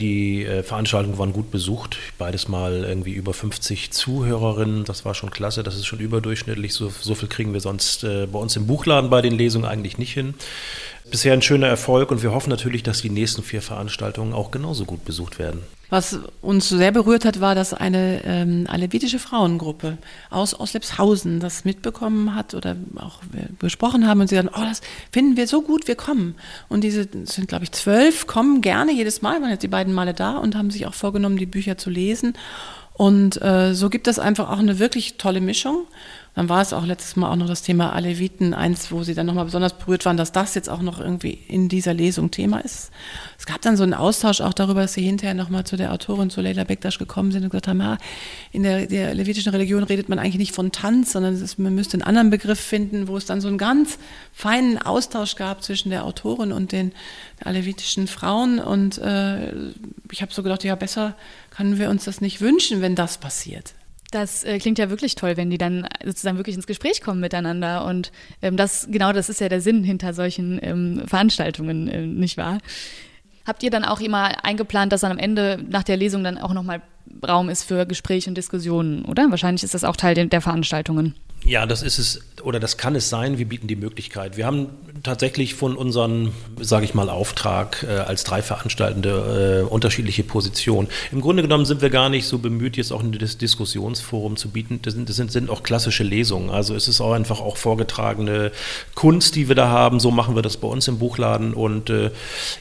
Die 0.00 0.44
äh, 0.44 0.62
Veranstaltungen 0.62 1.18
waren 1.18 1.32
gut 1.32 1.50
besucht. 1.50 1.98
Beides 2.18 2.48
mal 2.48 2.84
irgendwie 2.84 3.12
über 3.12 3.32
50 3.32 3.92
Zuhörerinnen. 3.92 4.84
Das 4.84 5.04
war 5.04 5.14
schon 5.14 5.30
klasse. 5.30 5.62
Das 5.62 5.76
ist 5.76 5.86
schon 5.86 6.00
überdurchschnittlich. 6.00 6.74
So, 6.74 6.92
so 7.00 7.14
viel 7.14 7.28
kriegen 7.28 7.52
wir 7.52 7.60
sonst 7.60 8.02
äh, 8.02 8.26
bei 8.26 8.38
uns 8.38 8.56
im 8.56 8.66
Buchladen 8.66 9.10
bei 9.10 9.22
den 9.22 9.34
Lesungen 9.34 9.68
eigentlich 9.68 9.98
nicht 9.98 10.12
hin 10.12 10.34
bisher 11.10 11.32
ein 11.32 11.42
schöner 11.42 11.66
Erfolg 11.66 12.10
und 12.10 12.22
wir 12.22 12.32
hoffen 12.32 12.50
natürlich, 12.50 12.82
dass 12.82 13.02
die 13.02 13.10
nächsten 13.10 13.42
vier 13.42 13.62
Veranstaltungen 13.62 14.32
auch 14.32 14.50
genauso 14.50 14.84
gut 14.84 15.04
besucht 15.04 15.38
werden. 15.38 15.62
Was 15.90 16.18
uns 16.42 16.68
sehr 16.68 16.92
berührt 16.92 17.24
hat, 17.24 17.40
war, 17.40 17.54
dass 17.54 17.72
eine 17.72 18.22
ähm, 18.24 18.66
alevitische 18.68 19.18
Frauengruppe 19.18 19.96
aus 20.28 20.58
Oslepshausen 20.58 21.40
das 21.40 21.64
mitbekommen 21.64 22.34
hat 22.34 22.52
oder 22.52 22.76
auch 22.96 23.20
besprochen 23.58 24.06
haben 24.06 24.20
und 24.20 24.28
sie 24.28 24.34
sagen, 24.34 24.50
oh, 24.54 24.60
das 24.60 24.82
finden 25.12 25.38
wir 25.38 25.46
so 25.46 25.62
gut, 25.62 25.88
wir 25.88 25.96
kommen. 25.96 26.34
Und 26.68 26.84
diese 26.84 27.08
sind, 27.24 27.48
glaube 27.48 27.64
ich, 27.64 27.72
zwölf, 27.72 28.26
kommen 28.26 28.60
gerne 28.60 28.92
jedes 28.92 29.22
Mal, 29.22 29.40
waren 29.40 29.50
jetzt 29.50 29.62
die 29.62 29.68
beiden 29.68 29.94
Male 29.94 30.12
da 30.12 30.36
und 30.36 30.56
haben 30.56 30.70
sich 30.70 30.86
auch 30.86 30.94
vorgenommen, 30.94 31.38
die 31.38 31.46
Bücher 31.46 31.78
zu 31.78 31.88
lesen. 31.88 32.34
Und 32.92 33.40
äh, 33.40 33.74
so 33.74 33.90
gibt 33.90 34.08
es 34.08 34.18
einfach 34.18 34.50
auch 34.50 34.58
eine 34.58 34.80
wirklich 34.80 35.18
tolle 35.18 35.40
Mischung. 35.40 35.86
Dann 36.34 36.48
war 36.48 36.62
es 36.62 36.72
auch 36.72 36.86
letztes 36.86 37.16
Mal 37.16 37.30
auch 37.30 37.36
noch 37.36 37.48
das 37.48 37.62
Thema 37.62 37.92
Aleviten, 37.92 38.54
eins, 38.54 38.92
wo 38.92 39.02
sie 39.02 39.14
dann 39.14 39.26
nochmal 39.26 39.46
besonders 39.46 39.76
berührt 39.76 40.04
waren, 40.04 40.16
dass 40.16 40.30
das 40.30 40.54
jetzt 40.54 40.70
auch 40.70 40.82
noch 40.82 41.00
irgendwie 41.00 41.38
in 41.48 41.68
dieser 41.68 41.94
Lesung 41.94 42.30
Thema 42.30 42.60
ist. 42.60 42.92
Es 43.38 43.46
gab 43.46 43.60
dann 43.62 43.76
so 43.76 43.82
einen 43.82 43.94
Austausch 43.94 44.40
auch 44.40 44.52
darüber, 44.52 44.82
dass 44.82 44.94
sie 44.94 45.02
hinterher 45.02 45.34
nochmal 45.34 45.64
zu 45.64 45.76
der 45.76 45.92
Autorin, 45.92 46.30
zu 46.30 46.40
Leila 46.40 46.64
Bektasch 46.64 46.98
gekommen 46.98 47.32
sind 47.32 47.42
und 47.42 47.50
gesagt 47.50 47.68
haben, 47.68 47.80
ja, 47.80 47.98
in 48.52 48.62
der, 48.62 48.86
der 48.86 49.14
levitischen 49.14 49.50
Religion 49.50 49.82
redet 49.82 50.08
man 50.08 50.18
eigentlich 50.18 50.38
nicht 50.38 50.54
von 50.54 50.70
Tanz, 50.70 51.12
sondern 51.12 51.34
ist, 51.34 51.58
man 51.58 51.74
müsste 51.74 51.94
einen 51.94 52.02
anderen 52.02 52.30
Begriff 52.30 52.60
finden, 52.60 53.08
wo 53.08 53.16
es 53.16 53.24
dann 53.24 53.40
so 53.40 53.48
einen 53.48 53.58
ganz 53.58 53.98
feinen 54.32 54.78
Austausch 54.78 55.34
gab 55.34 55.64
zwischen 55.64 55.90
der 55.90 56.04
Autorin 56.04 56.52
und 56.52 56.72
den 56.72 56.92
alevitischen 57.44 58.06
Frauen. 58.06 58.60
Und 58.60 58.98
äh, 58.98 59.52
ich 60.12 60.22
habe 60.22 60.32
so 60.32 60.42
gedacht, 60.42 60.62
ja, 60.62 60.74
besser 60.76 61.14
können 61.50 61.78
wir 61.78 61.90
uns 61.90 62.04
das 62.04 62.20
nicht 62.20 62.40
wünschen, 62.40 62.80
wenn 62.80 62.94
das 62.94 63.18
passiert. 63.18 63.74
Das 64.10 64.42
äh, 64.44 64.58
klingt 64.58 64.78
ja 64.78 64.88
wirklich 64.88 65.14
toll, 65.16 65.36
wenn 65.36 65.50
die 65.50 65.58
dann 65.58 65.86
sozusagen 66.04 66.38
wirklich 66.38 66.56
ins 66.56 66.66
Gespräch 66.66 67.02
kommen 67.02 67.20
miteinander. 67.20 67.84
Und 67.84 68.10
ähm, 68.40 68.56
das, 68.56 68.88
genau 68.90 69.12
das 69.12 69.28
ist 69.28 69.40
ja 69.40 69.48
der 69.48 69.60
Sinn 69.60 69.84
hinter 69.84 70.14
solchen 70.14 70.58
ähm, 70.62 71.02
Veranstaltungen, 71.06 71.88
äh, 71.88 72.06
nicht 72.06 72.36
wahr? 72.38 72.58
Habt 73.46 73.62
ihr 73.62 73.70
dann 73.70 73.84
auch 73.84 74.00
immer 74.00 74.44
eingeplant, 74.44 74.92
dass 74.92 75.02
dann 75.02 75.12
am 75.12 75.18
Ende 75.18 75.62
nach 75.68 75.82
der 75.82 75.96
Lesung 75.96 76.24
dann 76.24 76.38
auch 76.38 76.52
nochmal 76.52 76.82
Raum 77.26 77.48
ist 77.48 77.64
für 77.64 77.86
Gespräche 77.86 78.30
und 78.30 78.36
Diskussionen, 78.36 79.04
oder? 79.04 79.30
Wahrscheinlich 79.30 79.62
ist 79.62 79.74
das 79.74 79.84
auch 79.84 79.96
Teil 79.96 80.14
der 80.14 80.40
Veranstaltungen. 80.40 81.14
Ja, 81.44 81.66
das 81.66 81.82
ist 81.82 81.98
es 81.98 82.20
oder 82.42 82.60
das 82.60 82.76
kann 82.76 82.94
es 82.94 83.08
sein. 83.08 83.38
Wir 83.38 83.46
bieten 83.46 83.66
die 83.66 83.76
Möglichkeit. 83.76 84.36
Wir 84.36 84.46
haben 84.46 84.68
tatsächlich 85.02 85.54
von 85.54 85.76
unserem, 85.76 86.32
sage 86.60 86.84
ich 86.84 86.94
mal, 86.94 87.08
Auftrag 87.08 87.84
äh, 87.88 87.92
als 87.98 88.24
drei 88.24 88.42
Veranstaltende 88.42 89.64
äh, 89.66 89.70
unterschiedliche 89.70 90.24
Positionen. 90.24 90.88
Im 91.12 91.20
Grunde 91.20 91.42
genommen 91.42 91.64
sind 91.64 91.82
wir 91.82 91.90
gar 91.90 92.08
nicht 92.08 92.26
so 92.26 92.38
bemüht, 92.38 92.76
jetzt 92.76 92.92
auch 92.92 93.02
ein 93.02 93.12
Diskussionsforum 93.12 94.36
zu 94.36 94.50
bieten. 94.50 94.80
Das 94.82 94.94
sind, 94.94 95.08
das 95.08 95.16
sind, 95.16 95.32
sind 95.32 95.50
auch 95.50 95.62
klassische 95.62 96.04
Lesungen. 96.04 96.50
Also 96.50 96.74
es 96.74 96.88
ist 96.88 97.00
auch 97.00 97.12
einfach 97.12 97.40
auch 97.40 97.56
vorgetragene 97.56 98.52
Kunst, 98.94 99.36
die 99.36 99.48
wir 99.48 99.54
da 99.54 99.68
haben. 99.68 100.00
So 100.00 100.10
machen 100.10 100.34
wir 100.34 100.42
das 100.42 100.56
bei 100.56 100.68
uns 100.68 100.88
im 100.88 100.98
Buchladen. 100.98 101.54
Und 101.54 101.90
äh, 101.90 102.10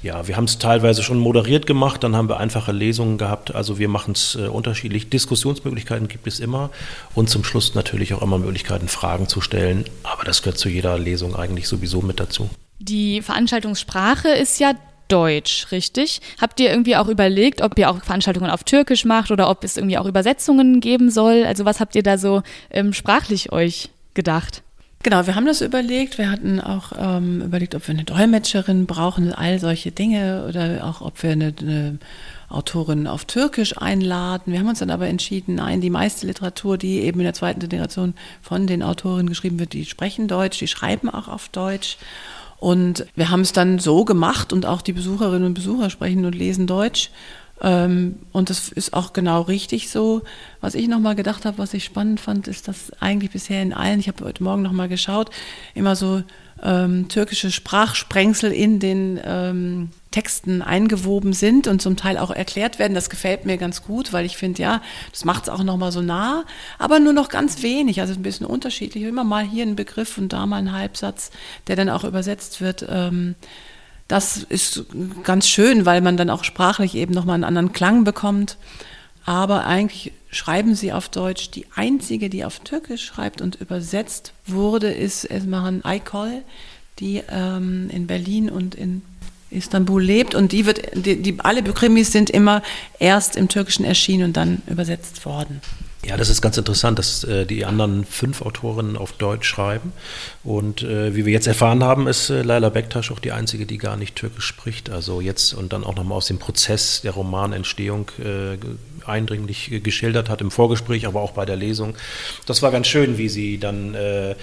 ja, 0.04 0.28
wir 0.28 0.38
haben 0.38 0.46
es 0.46 0.60
teilweise 0.60 1.04
schon 1.04 1.20
moderiert 1.20 1.66
gemacht. 1.66 2.04
Dann 2.04 2.16
haben 2.16 2.30
wir 2.30 2.38
einfache 2.38 2.72
Lesungen 2.72 3.18
gehabt. 3.18 3.54
Also 3.54 3.80
wir 3.80 3.90
machen 3.90 4.14
es 4.14 4.36
äh, 4.36 4.48
unterschiedlich. 4.48 5.10
Diskussionsmöglichkeiten 5.10 6.08
gibt 6.08 6.28
es 6.28 6.40
immer. 6.40 6.70
Und 7.16 7.30
zum 7.30 7.44
Schluss 7.44 7.76
natürlich 7.76 8.14
auch 8.14 8.22
immer 8.22 8.38
Möglichkeiten, 8.38 8.67
Fragen 8.88 9.28
zu 9.28 9.42
stellen 9.42 9.58
stellen. 9.58 9.86
Aber 10.04 10.24
das 10.24 10.42
gehört 10.42 10.58
zu 10.58 10.70
jeder 10.70 10.98
Lesung 10.98 11.36
eigentlich 11.36 11.68
sowieso 11.68 12.02
mit 12.02 12.20
dazu. 12.20 12.50
Die 12.80 13.22
Veranstaltungssprache 13.22 14.30
ist 14.30 14.60
ja 14.60 14.74
Deutsch, 15.08 15.68
richtig? 15.72 16.20
Habt 16.40 16.60
ihr 16.60 16.70
irgendwie 16.70 16.98
auch 16.98 17.08
überlegt, 17.08 17.62
ob 17.62 17.80
ihr 17.80 17.90
auch 17.90 18.04
Veranstaltungen 18.04 18.52
auf 18.52 18.66
Türkisch 18.66 19.06
macht 19.06 19.32
oder 19.32 19.50
ob 19.50 19.64
es 19.64 19.78
irgendwie 19.78 19.98
auch 19.98 20.06
Übersetzungen 20.06 20.82
geben 20.82 21.10
soll? 21.10 21.46
Also 21.46 21.64
was 21.64 21.80
habt 21.80 21.96
ihr 21.96 22.04
da 22.04 22.18
so 22.18 22.44
ähm, 22.70 22.94
sprachlich 22.94 23.52
euch 23.54 23.90
gedacht? 24.14 24.64
Genau, 25.04 25.26
wir 25.26 25.36
haben 25.36 25.46
das 25.46 25.62
überlegt. 25.62 26.18
Wir 26.18 26.30
hatten 26.30 26.60
auch 26.60 26.92
ähm, 27.00 27.42
überlegt, 27.42 27.74
ob 27.76 27.88
wir 27.88 27.94
eine 27.94 28.04
Dolmetscherin 28.04 28.86
brauchen, 28.86 29.32
all 29.32 29.60
solche 29.60 29.92
Dinge 29.92 30.46
oder 30.48 30.84
auch, 30.86 31.02
ob 31.02 31.24
wir 31.24 31.32
eine, 31.32 31.54
eine 31.62 32.00
Autorin 32.50 33.08
auf 33.08 33.26
Türkisch 33.26 33.78
einladen. 33.78 34.54
Wir 34.54 34.60
haben 34.60 34.70
uns 34.70 34.80
dann 34.80 34.90
aber 34.90 35.08
entschieden, 35.08 35.56
nein, 35.56 35.82
die 35.82 35.90
meiste 35.90 36.26
Literatur, 36.26 36.78
die 36.78 37.02
eben 37.02 37.20
in 37.20 37.26
der 37.26 37.34
zweiten 37.34 37.60
Generation 37.60 38.14
von 38.42 38.68
den 38.68 38.84
Autorinnen 38.84 39.28
geschrieben 39.28 39.60
wird, 39.60 39.74
die 39.74 39.86
sprechen 39.86 40.28
Deutsch, 40.28 40.60
die 40.60 40.68
schreiben 40.68 41.10
auch 41.10 41.28
auf 41.28 41.50
Deutsch. 41.50 41.98
Und 42.60 43.06
wir 43.16 43.30
haben 43.30 43.42
es 43.42 43.54
dann 43.54 43.80
so 43.80 44.06
gemacht 44.06 44.54
und 44.54 44.66
auch 44.66 44.82
die 44.82 44.94
Besucherinnen 44.94 45.46
und 45.46 45.54
Besucher 45.54 45.90
sprechen 45.90 46.26
und 46.26 46.34
lesen 46.34 46.68
Deutsch. 46.68 47.12
Ähm, 47.62 48.20
und 48.32 48.50
das 48.50 48.70
ist 48.70 48.94
auch 48.94 49.14
genau 49.14 49.42
richtig 49.42 49.90
so. 49.90 50.22
Was 50.62 50.76
ich 50.76 50.88
nochmal 50.88 51.16
gedacht 51.16 51.46
habe, 51.46 51.58
was 51.58 51.74
ich 51.74 51.84
spannend 51.84 52.20
fand, 52.20 52.48
ist, 52.48 52.68
dass 52.68 52.92
eigentlich 53.00 53.32
bisher 53.32 53.62
in 53.62 53.74
allen, 53.74 54.00
ich 54.00 54.08
habe 54.08 54.24
heute 54.24 54.44
Morgen 54.44 54.62
nochmal 54.62 54.90
geschaut, 54.90 55.32
immer 55.76 55.96
so 55.96 56.24
ähm, 56.64 57.08
türkische 57.10 57.52
Sprachsprengsel 57.52 58.52
in 58.52 58.80
den 58.80 59.20
ähm, 59.24 59.90
Texten 60.12 60.62
eingewoben 60.62 61.34
sind 61.34 61.68
und 61.68 61.82
zum 61.82 61.96
Teil 61.96 62.18
auch 62.18 62.32
erklärt 62.32 62.80
werden. 62.80 62.94
Das 62.94 63.10
gefällt 63.10 63.46
mir 63.46 63.58
ganz 63.58 63.84
gut, 63.84 64.14
weil 64.14 64.26
ich 64.26 64.38
finde, 64.38 64.62
ja, 64.62 64.82
das 65.12 65.26
macht 65.26 65.44
es 65.44 65.50
auch 65.50 65.64
nochmal 65.64 65.92
so 65.92 66.02
nah, 66.02 66.46
aber 66.80 67.00
nur 67.00 67.14
noch 67.14 67.30
ganz 67.30 67.62
wenig, 67.62 68.00
also 68.02 68.14
ein 68.14 68.24
bisschen 68.24 68.46
unterschiedlich. 68.46 69.04
Immer 69.04 69.24
mal 69.24 69.44
hier 69.44 69.66
ein 69.66 69.76
Begriff 69.76 70.18
und 70.18 70.32
da 70.34 70.46
mal 70.46 70.58
ein 70.58 70.72
Halbsatz, 70.72 71.32
der 71.68 71.76
dann 71.76 71.90
auch 71.90 72.04
übersetzt 72.04 72.62
wird. 72.62 72.86
Ähm, 72.90 73.36
das 74.08 74.38
ist 74.38 74.86
ganz 75.24 75.50
schön, 75.50 75.86
weil 75.86 76.02
man 76.02 76.16
dann 76.16 76.30
auch 76.30 76.46
sprachlich 76.46 76.96
eben 76.96 77.14
nochmal 77.14 77.36
einen 77.36 77.44
anderen 77.44 77.74
Klang 77.74 78.04
bekommt. 78.06 78.58
Aber 79.26 79.66
eigentlich 79.66 80.14
schreiben 80.32 80.74
sie 80.74 80.94
auf 80.94 81.10
Deutsch. 81.10 81.52
Die 81.52 81.66
einzige, 81.76 82.30
die 82.30 82.46
auf 82.46 82.60
Türkisch 82.60 83.04
schreibt 83.04 83.42
und 83.42 83.60
übersetzt 83.60 84.32
wurde, 84.46 84.90
ist 84.90 85.26
Esmahan 85.26 85.82
Aykol, 85.84 86.44
die 87.00 87.22
ähm, 87.30 87.90
in 87.92 88.08
Berlin 88.08 88.50
und 88.50 88.74
in 88.74 89.02
Istanbul 89.50 90.04
lebt 90.04 90.36
und 90.36 90.52
die 90.52 90.66
wird, 90.66 90.82
die, 90.94 91.22
die 91.22 91.40
alle 91.40 91.64
Krimis 91.64 92.12
sind 92.12 92.30
immer 92.30 92.62
erst 93.00 93.36
im 93.36 93.48
Türkischen 93.48 93.86
erschienen 93.86 94.26
und 94.26 94.38
dann 94.38 94.62
übersetzt 94.68 95.26
worden. 95.26 95.62
Ja, 96.06 96.16
das 96.16 96.30
ist 96.30 96.42
ganz 96.42 96.58
interessant, 96.58 97.00
dass 97.00 97.24
äh, 97.26 97.46
die 97.46 97.66
anderen 97.66 98.06
fünf 98.06 98.42
Autorinnen 98.42 98.96
auf 98.96 99.12
Deutsch 99.14 99.48
schreiben. 99.48 99.92
Und 100.44 100.82
äh, 100.84 101.16
wie 101.16 101.26
wir 101.26 101.34
jetzt 101.34 101.48
erfahren 101.48 101.84
haben, 101.84 102.08
ist 102.08 102.30
äh, 102.30 102.44
Laila 102.44 102.70
Bektasch 102.70 103.12
auch 103.12 103.20
die 103.20 103.34
einzige, 103.34 103.66
die 103.66 103.78
gar 103.78 103.98
nicht 103.98 104.16
Türkisch 104.16 104.46
spricht. 104.46 104.90
Also 104.90 105.20
jetzt 105.20 105.54
und 105.54 105.74
dann 105.74 105.84
auch 105.84 105.96
nochmal 105.96 106.18
aus 106.18 106.28
dem 106.28 106.38
Prozess 106.38 107.02
der 107.02 107.12
Romanentstehung 107.12 108.10
äh, 108.20 108.58
eindringlich 109.06 109.82
geschildert 109.84 110.30
hat 110.30 110.40
im 110.40 110.52
Vorgespräch, 110.52 111.08
aber 111.08 111.22
auch 111.22 111.32
bei 111.32 111.46
der 111.46 111.56
Lesung. 111.56 111.96
Das 112.46 112.62
war 112.62 112.72
ganz 112.72 112.88
schön, 112.88 113.18
wie 113.18 113.28
sie 113.28 113.58
dann 113.58 113.94
äh, 113.96 114.36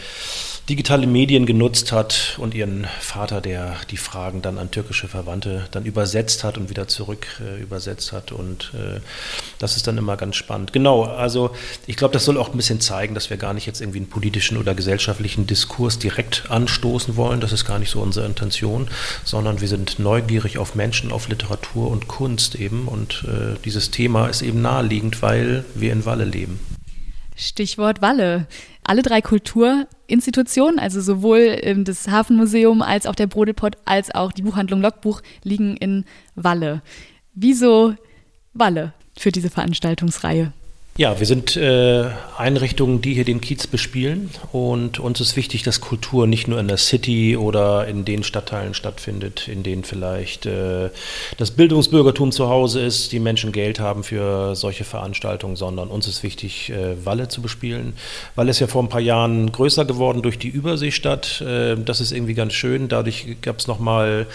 digitale 0.68 1.06
Medien 1.06 1.44
genutzt 1.44 1.92
hat 1.92 2.36
und 2.38 2.54
ihren 2.54 2.86
Vater, 3.00 3.42
der 3.42 3.76
die 3.90 3.98
Fragen 3.98 4.40
dann 4.40 4.56
an 4.58 4.70
türkische 4.70 5.08
Verwandte 5.08 5.66
dann 5.72 5.84
übersetzt 5.84 6.42
hat 6.42 6.56
und 6.56 6.70
wieder 6.70 6.88
zurück 6.88 7.26
äh, 7.40 7.60
übersetzt 7.60 8.12
hat. 8.12 8.32
Und 8.32 8.72
äh, 8.74 9.00
das 9.58 9.76
ist 9.76 9.86
dann 9.86 9.98
immer 9.98 10.16
ganz 10.16 10.36
spannend. 10.36 10.72
Genau, 10.72 11.04
also 11.04 11.50
ich 11.86 11.96
glaube, 11.96 12.12
das 12.12 12.24
soll 12.24 12.38
auch 12.38 12.50
ein 12.50 12.56
bisschen 12.56 12.80
zeigen, 12.80 13.14
dass 13.14 13.28
wir 13.28 13.36
gar 13.36 13.52
nicht 13.52 13.66
jetzt 13.66 13.82
irgendwie 13.82 13.98
einen 13.98 14.08
politischen 14.08 14.56
oder 14.56 14.74
gesellschaftlichen 14.74 15.46
Diskurs 15.46 15.98
direkt 15.98 16.50
anstoßen 16.50 17.16
wollen. 17.16 17.40
Das 17.40 17.52
ist 17.52 17.66
gar 17.66 17.78
nicht 17.78 17.90
so 17.90 18.00
unsere 18.00 18.24
Intention, 18.24 18.88
sondern 19.22 19.60
wir 19.60 19.68
sind 19.68 19.98
neugierig 19.98 20.56
auf 20.56 20.74
Menschen, 20.74 21.12
auf 21.12 21.28
Literatur 21.28 21.90
und 21.90 22.08
Kunst 22.08 22.54
eben. 22.54 22.88
Und 22.88 23.24
äh, 23.28 23.58
dieses 23.66 23.90
Thema 23.90 24.28
ist 24.28 24.40
eben 24.40 24.62
naheliegend, 24.62 25.20
weil 25.20 25.66
wir 25.74 25.92
in 25.92 26.06
Walle 26.06 26.24
leben. 26.24 26.58
Stichwort 27.36 28.00
Walle. 28.00 28.46
Alle 28.84 29.02
drei 29.02 29.20
Kulturinstitutionen, 29.20 30.78
also 30.78 31.00
sowohl 31.00 31.58
ähm, 31.62 31.84
das 31.84 32.08
Hafenmuseum 32.08 32.82
als 32.82 33.06
auch 33.06 33.14
der 33.14 33.26
Brodelpott 33.26 33.76
als 33.84 34.14
auch 34.14 34.32
die 34.32 34.42
Buchhandlung 34.42 34.80
Logbuch 34.80 35.22
liegen 35.42 35.76
in 35.76 36.04
Walle. 36.34 36.82
Wieso 37.34 37.94
Walle 38.52 38.92
für 39.18 39.32
diese 39.32 39.50
Veranstaltungsreihe? 39.50 40.52
Ja, 40.96 41.18
wir 41.18 41.26
sind 41.26 41.56
äh, 41.56 42.08
Einrichtungen, 42.38 43.00
die 43.00 43.14
hier 43.14 43.24
den 43.24 43.40
Kiez 43.40 43.66
bespielen 43.66 44.30
und 44.52 45.00
uns 45.00 45.20
ist 45.20 45.34
wichtig, 45.34 45.64
dass 45.64 45.80
Kultur 45.80 46.28
nicht 46.28 46.46
nur 46.46 46.60
in 46.60 46.68
der 46.68 46.76
City 46.76 47.36
oder 47.36 47.88
in 47.88 48.04
den 48.04 48.22
Stadtteilen 48.22 48.74
stattfindet, 48.74 49.48
in 49.48 49.64
denen 49.64 49.82
vielleicht 49.82 50.46
äh, 50.46 50.90
das 51.36 51.50
Bildungsbürgertum 51.50 52.30
zu 52.30 52.48
Hause 52.48 52.80
ist, 52.80 53.10
die 53.10 53.18
Menschen 53.18 53.50
Geld 53.50 53.80
haben 53.80 54.04
für 54.04 54.54
solche 54.54 54.84
Veranstaltungen, 54.84 55.56
sondern 55.56 55.88
uns 55.88 56.06
ist 56.06 56.22
wichtig, 56.22 56.70
äh, 56.70 57.04
Walle 57.04 57.26
zu 57.26 57.42
bespielen. 57.42 57.94
Walle 58.36 58.52
ist 58.52 58.60
ja 58.60 58.68
vor 58.68 58.84
ein 58.84 58.88
paar 58.88 59.00
Jahren 59.00 59.50
größer 59.50 59.84
geworden 59.84 60.22
durch 60.22 60.38
die 60.38 60.48
Überseestadt. 60.48 61.40
Äh, 61.40 61.74
das 61.74 62.00
ist 62.00 62.12
irgendwie 62.12 62.34
ganz 62.34 62.52
schön. 62.52 62.86
Dadurch 62.86 63.38
gab 63.42 63.58
es 63.58 63.66
nochmal 63.66 64.28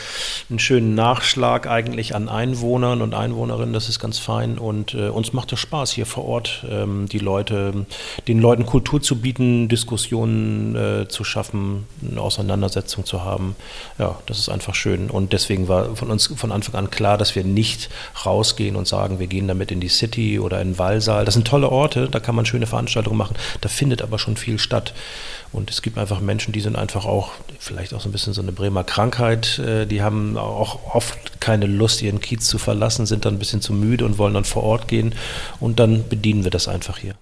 einen 0.49 0.59
schönen 0.59 0.93
Nachschlag 0.93 1.67
eigentlich 1.67 2.15
an 2.15 2.27
Einwohnern 2.27 3.01
und 3.01 3.13
Einwohnerinnen. 3.13 3.71
Das 3.71 3.87
ist 3.87 3.99
ganz 3.99 4.19
fein 4.19 4.57
und 4.57 4.93
äh, 4.93 5.07
uns 5.07 5.31
macht 5.31 5.53
das 5.53 5.59
Spaß 5.61 5.91
hier 5.91 6.05
vor 6.05 6.25
Ort 6.25 6.48
ähm, 6.69 7.07
die 7.07 7.19
Leute, 7.19 7.85
den 8.27 8.39
Leuten 8.39 8.65
Kultur 8.65 9.01
zu 9.01 9.19
bieten, 9.21 9.67
Diskussionen 9.67 10.75
äh, 10.75 11.07
zu 11.07 11.23
schaffen, 11.23 11.87
eine 12.09 12.21
Auseinandersetzung 12.21 13.05
zu 13.05 13.23
haben. 13.23 13.55
Ja, 13.97 14.17
das 14.25 14.39
ist 14.39 14.49
einfach 14.49 14.75
schön. 14.75 15.09
Und 15.09 15.33
deswegen 15.33 15.67
war 15.67 15.95
von 15.95 16.11
uns 16.11 16.27
von 16.35 16.51
Anfang 16.51 16.75
an 16.75 16.89
klar, 16.89 17.17
dass 17.17 17.35
wir 17.35 17.43
nicht 17.43 17.89
rausgehen 18.25 18.75
und 18.75 18.87
sagen, 18.87 19.19
wir 19.19 19.27
gehen 19.27 19.47
damit 19.47 19.71
in 19.71 19.79
die 19.79 19.89
City 19.89 20.39
oder 20.39 20.61
in 20.61 20.69
den 20.69 20.79
Wallsaal. 20.79 21.25
Das 21.25 21.33
sind 21.33 21.47
tolle 21.47 21.69
Orte, 21.69 22.09
da 22.09 22.19
kann 22.19 22.35
man 22.35 22.45
schöne 22.45 22.67
Veranstaltungen 22.67 23.17
machen. 23.17 23.35
Da 23.61 23.69
findet 23.69 24.01
aber 24.01 24.19
schon 24.19 24.37
viel 24.37 24.59
statt. 24.59 24.93
Und 25.51 25.69
es 25.71 25.81
gibt 25.81 25.97
einfach 25.97 26.21
Menschen, 26.21 26.51
die 26.51 26.61
sind 26.61 26.75
einfach 26.75 27.05
auch, 27.05 27.31
vielleicht 27.59 27.93
auch 27.93 28.01
so 28.01 28.09
ein 28.09 28.11
bisschen 28.11 28.33
so 28.33 28.41
eine 28.41 28.51
Bremer 28.51 28.83
Krankheit, 28.83 29.59
äh, 29.59 29.85
die 29.85 30.01
haben 30.01 30.37
auch 30.37 30.93
oft 30.93 31.41
keine 31.41 31.65
Lust, 31.65 32.01
ihren 32.01 32.21
Kiez 32.21 32.45
zu 32.45 32.57
verlassen, 32.57 33.05
sind 33.05 33.25
dann 33.25 33.35
ein 33.35 33.39
bisschen 33.39 33.61
zu 33.61 33.73
müde 33.73 34.05
und 34.05 34.17
wollen 34.17 34.35
dann 34.35 34.45
vor 34.45 34.63
Ort 34.63 34.87
gehen. 34.87 35.15
Und 35.59 35.79
dann 35.79 36.07
bedienen 36.07 36.43
wir 36.43 36.51
das 36.51 36.67
einfach 36.67 36.97
hier. 36.97 37.15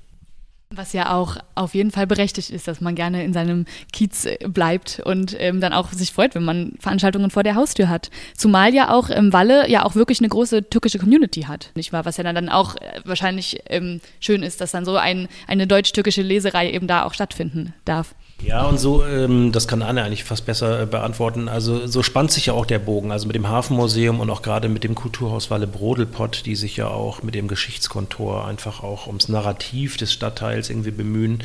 Was 0.70 0.92
ja 0.92 1.16
auch 1.16 1.38
auf 1.56 1.74
jeden 1.76 1.92
Fall 1.92 2.08
berechtigt 2.08 2.50
ist, 2.50 2.68
dass 2.68 2.82
man 2.82 2.94
gerne 2.94 3.24
in 3.24 3.32
seinem 3.32 3.66
Kiez 3.94 4.26
äh, 4.26 4.38
bleibt 4.48 5.00
und 5.06 5.34
ähm, 5.40 5.62
dann 5.62 5.72
auch 5.72 5.94
sich 5.94 6.12
freut, 6.12 6.36
wenn 6.36 6.44
man 6.44 6.74
Veranstaltungen 6.80 7.30
vor 7.30 7.44
der 7.44 7.56
Haustür 7.56 7.88
hat. 7.88 8.10
Zumal 8.36 8.74
ja 8.74 8.94
auch 8.94 9.10
im 9.10 9.32
Walle 9.32 9.70
ja 9.70 9.86
auch 9.86 9.96
wirklich 9.96 10.20
eine 10.20 10.28
große 10.28 10.70
türkische 10.70 11.00
Community 11.00 11.44
hat, 11.44 11.72
nicht 11.76 11.94
wahr? 11.94 12.04
Was 12.04 12.18
ja 12.18 12.24
dann 12.24 12.50
auch 12.50 12.76
äh, 12.76 13.00
wahrscheinlich 13.06 13.62
ähm, 13.70 14.02
schön 14.20 14.44
ist, 14.44 14.60
dass 14.60 14.72
dann 14.72 14.84
so 14.84 14.98
ein, 14.98 15.30
eine 15.48 15.68
deutsch-türkische 15.68 16.22
Leserei 16.22 16.70
eben 16.72 16.88
da 16.88 17.06
auch 17.06 17.14
stattfinden 17.14 17.74
darf. 17.86 18.14
Ja, 18.44 18.65
und 18.65 18.77
so, 18.77 19.03
ähm, 19.03 19.51
das 19.51 19.67
kann 19.67 19.82
Anne 19.82 20.03
eigentlich 20.03 20.24
fast 20.24 20.46
besser 20.46 20.84
äh, 20.84 20.86
beantworten. 20.86 21.50
Also 21.50 21.88
so 21.88 22.03
spannt 22.03 22.32
sich 22.32 22.46
ja 22.46 22.53
auch 22.53 22.67
der 22.67 22.77
Bogen. 22.77 23.12
Also 23.12 23.25
mit 23.25 23.36
dem 23.36 23.50
Hafenmuseum 23.50 24.20
und 24.20 24.29
auch 24.29 24.44
gerade 24.44 24.70
mit 24.70 24.84
dem 24.84 24.94
Kulturhaus 24.94 25.50
Walle 25.50 25.65
Brodelpott, 25.65 26.46
die 26.46 26.56
sich 26.56 26.77
ja 26.77 26.88
auch 26.88 27.24
mit 27.24 27.34
dem 27.34 27.48
Geschichtskontor 27.48 28.48
einfach 28.48 28.84
auch 28.84 29.08
ums 29.08 29.27
Narrativ 29.27 29.98
des 29.98 30.13
Stadtteils 30.13 30.70
irgendwie 30.70 30.91
bemühen, 30.91 31.44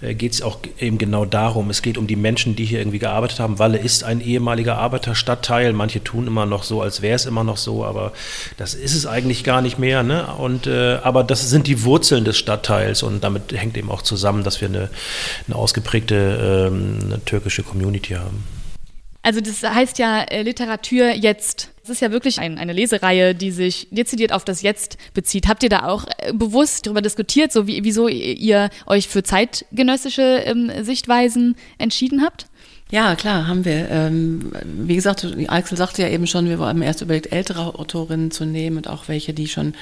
äh, 0.00 0.14
geht 0.14 0.32
es 0.32 0.42
auch 0.42 0.58
eben 0.80 0.98
genau 0.98 1.24
darum. 1.24 1.70
Es 1.70 1.80
geht 1.80 1.96
um 1.96 2.08
die 2.08 2.16
Menschen, 2.16 2.56
die 2.56 2.64
hier 2.64 2.80
irgendwie 2.80 2.98
gearbeitet 2.98 3.38
haben. 3.38 3.60
Walle 3.60 3.78
ist 3.78 4.02
ein 4.02 4.20
ehemaliger 4.20 4.78
Arbeiterstadtteil. 4.78 5.72
Manche 5.72 6.02
tun 6.02 6.26
immer 6.26 6.44
noch 6.44 6.64
so, 6.64 6.82
als 6.82 7.02
wäre 7.02 7.14
es 7.14 7.24
immer 7.24 7.44
noch 7.44 7.56
so, 7.56 7.84
aber 7.84 8.12
das 8.56 8.74
ist 8.74 8.96
es 8.96 9.06
eigentlich 9.06 9.44
gar 9.44 9.62
nicht 9.62 9.78
mehr. 9.78 10.02
Ne? 10.02 10.26
Und, 10.38 10.66
äh, 10.66 10.98
aber 11.04 11.22
das 11.22 11.48
sind 11.48 11.68
die 11.68 11.84
Wurzeln 11.84 12.24
des 12.24 12.36
Stadtteils 12.36 13.04
und 13.04 13.22
damit 13.22 13.52
hängt 13.52 13.76
eben 13.76 13.92
auch 13.92 14.02
zusammen, 14.02 14.42
dass 14.42 14.60
wir 14.60 14.68
eine, 14.68 14.90
eine 15.46 15.56
ausgeprägte 15.56 16.31
ähm, 16.40 16.98
eine 17.04 17.24
türkische 17.24 17.62
Community 17.62 18.14
haben. 18.14 18.44
Also 19.22 19.40
das 19.40 19.62
heißt 19.62 19.98
ja 19.98 20.22
äh, 20.22 20.42
Literatur 20.42 21.10
jetzt. 21.10 21.70
Das 21.82 21.90
ist 21.90 22.00
ja 22.00 22.10
wirklich 22.10 22.40
ein, 22.40 22.58
eine 22.58 22.72
Lesereihe, 22.72 23.34
die 23.34 23.52
sich 23.52 23.86
dezidiert 23.90 24.32
auf 24.32 24.44
das 24.44 24.62
Jetzt 24.62 24.98
bezieht. 25.14 25.46
Habt 25.46 25.62
ihr 25.62 25.68
da 25.68 25.86
auch 25.86 26.06
äh, 26.18 26.32
bewusst 26.32 26.86
darüber 26.86 27.02
diskutiert, 27.02 27.52
so 27.52 27.68
wie, 27.68 27.84
wieso 27.84 28.08
ihr 28.08 28.70
euch 28.86 29.06
für 29.06 29.22
zeitgenössische 29.22 30.42
ähm, 30.44 30.72
Sichtweisen 30.82 31.56
entschieden 31.78 32.22
habt? 32.22 32.46
Ja, 32.92 33.16
klar, 33.16 33.46
haben 33.48 33.64
wir. 33.64 33.88
Ähm, 33.88 34.52
wie 34.66 34.96
gesagt, 34.96 35.26
Axel 35.46 35.78
sagte 35.78 36.02
ja 36.02 36.08
eben 36.08 36.26
schon, 36.26 36.50
wir 36.50 36.58
haben 36.58 36.82
erst 36.82 37.00
überlegt, 37.00 37.32
ältere 37.32 37.74
Autorinnen 37.78 38.30
zu 38.30 38.44
nehmen 38.44 38.76
und 38.76 38.86
auch 38.86 39.08
welche, 39.08 39.32
die 39.32 39.48
schon 39.48 39.72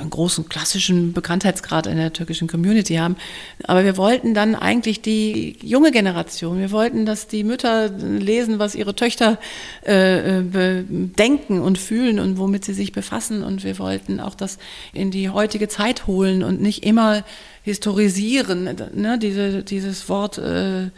einen 0.00 0.08
großen 0.08 0.48
klassischen 0.48 1.12
Bekanntheitsgrad 1.12 1.86
in 1.86 1.98
der 1.98 2.14
türkischen 2.14 2.48
Community 2.48 2.94
haben. 2.94 3.16
Aber 3.64 3.84
wir 3.84 3.98
wollten 3.98 4.32
dann 4.32 4.54
eigentlich 4.54 5.02
die 5.02 5.58
junge 5.62 5.90
Generation, 5.90 6.58
wir 6.58 6.70
wollten, 6.70 7.04
dass 7.04 7.26
die 7.26 7.44
Mütter 7.44 7.90
lesen, 7.90 8.58
was 8.58 8.74
ihre 8.74 8.94
Töchter 8.96 9.38
äh, 9.82 10.42
denken 10.48 11.60
und 11.60 11.76
fühlen 11.76 12.18
und 12.18 12.38
womit 12.38 12.64
sie 12.64 12.72
sich 12.72 12.92
befassen. 12.92 13.42
Und 13.42 13.62
wir 13.62 13.78
wollten 13.78 14.20
auch 14.20 14.34
das 14.34 14.56
in 14.94 15.10
die 15.10 15.28
heutige 15.28 15.68
Zeit 15.68 16.06
holen 16.06 16.42
und 16.42 16.62
nicht 16.62 16.82
immer 16.82 17.24
historisieren. 17.62 18.74
Ne? 18.94 19.18
Diese, 19.18 19.62
dieses 19.64 20.08
Wort 20.08 20.38
äh, 20.38 20.88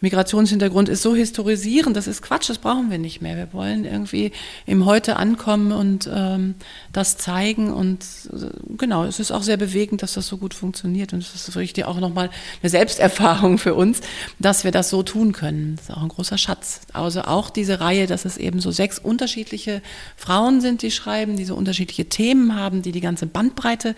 Migrationshintergrund 0.00 0.88
ist 0.88 1.02
so 1.02 1.14
historisierend, 1.14 1.96
das 1.96 2.06
ist 2.06 2.22
Quatsch, 2.22 2.48
das 2.48 2.58
brauchen 2.58 2.90
wir 2.90 2.98
nicht 2.98 3.20
mehr. 3.20 3.36
Wir 3.36 3.52
wollen 3.52 3.84
irgendwie 3.84 4.32
im 4.64 4.86
Heute 4.86 5.16
ankommen 5.16 5.72
und 5.72 6.08
ähm, 6.12 6.54
das 6.92 7.18
zeigen 7.18 7.70
und 7.72 8.04
äh, 8.32 8.46
genau, 8.78 9.04
es 9.04 9.20
ist 9.20 9.30
auch 9.30 9.42
sehr 9.42 9.58
bewegend, 9.58 10.02
dass 10.02 10.14
das 10.14 10.26
so 10.26 10.38
gut 10.38 10.54
funktioniert 10.54 11.12
und 11.12 11.18
es 11.18 11.34
ist 11.34 11.54
richtig 11.56 11.84
auch 11.84 12.00
nochmal 12.00 12.30
eine 12.62 12.70
Selbsterfahrung 12.70 13.58
für 13.58 13.74
uns, 13.74 14.00
dass 14.38 14.64
wir 14.64 14.70
das 14.70 14.88
so 14.88 15.02
tun 15.02 15.32
können. 15.32 15.76
Das 15.76 15.90
ist 15.90 15.94
auch 15.94 16.02
ein 16.02 16.08
großer 16.08 16.38
Schatz. 16.38 16.80
Also 16.94 17.22
auch 17.22 17.50
diese 17.50 17.80
Reihe, 17.80 18.06
dass 18.06 18.24
es 18.24 18.38
eben 18.38 18.60
so 18.60 18.70
sechs 18.70 18.98
unterschiedliche 18.98 19.82
Frauen 20.16 20.62
sind, 20.62 20.80
die 20.80 20.90
schreiben, 20.90 21.36
die 21.36 21.44
so 21.44 21.54
unterschiedliche 21.54 22.08
Themen 22.08 22.56
haben, 22.56 22.80
die 22.80 22.92
die 22.92 23.02
ganze 23.02 23.26
Bandbreite 23.26 23.94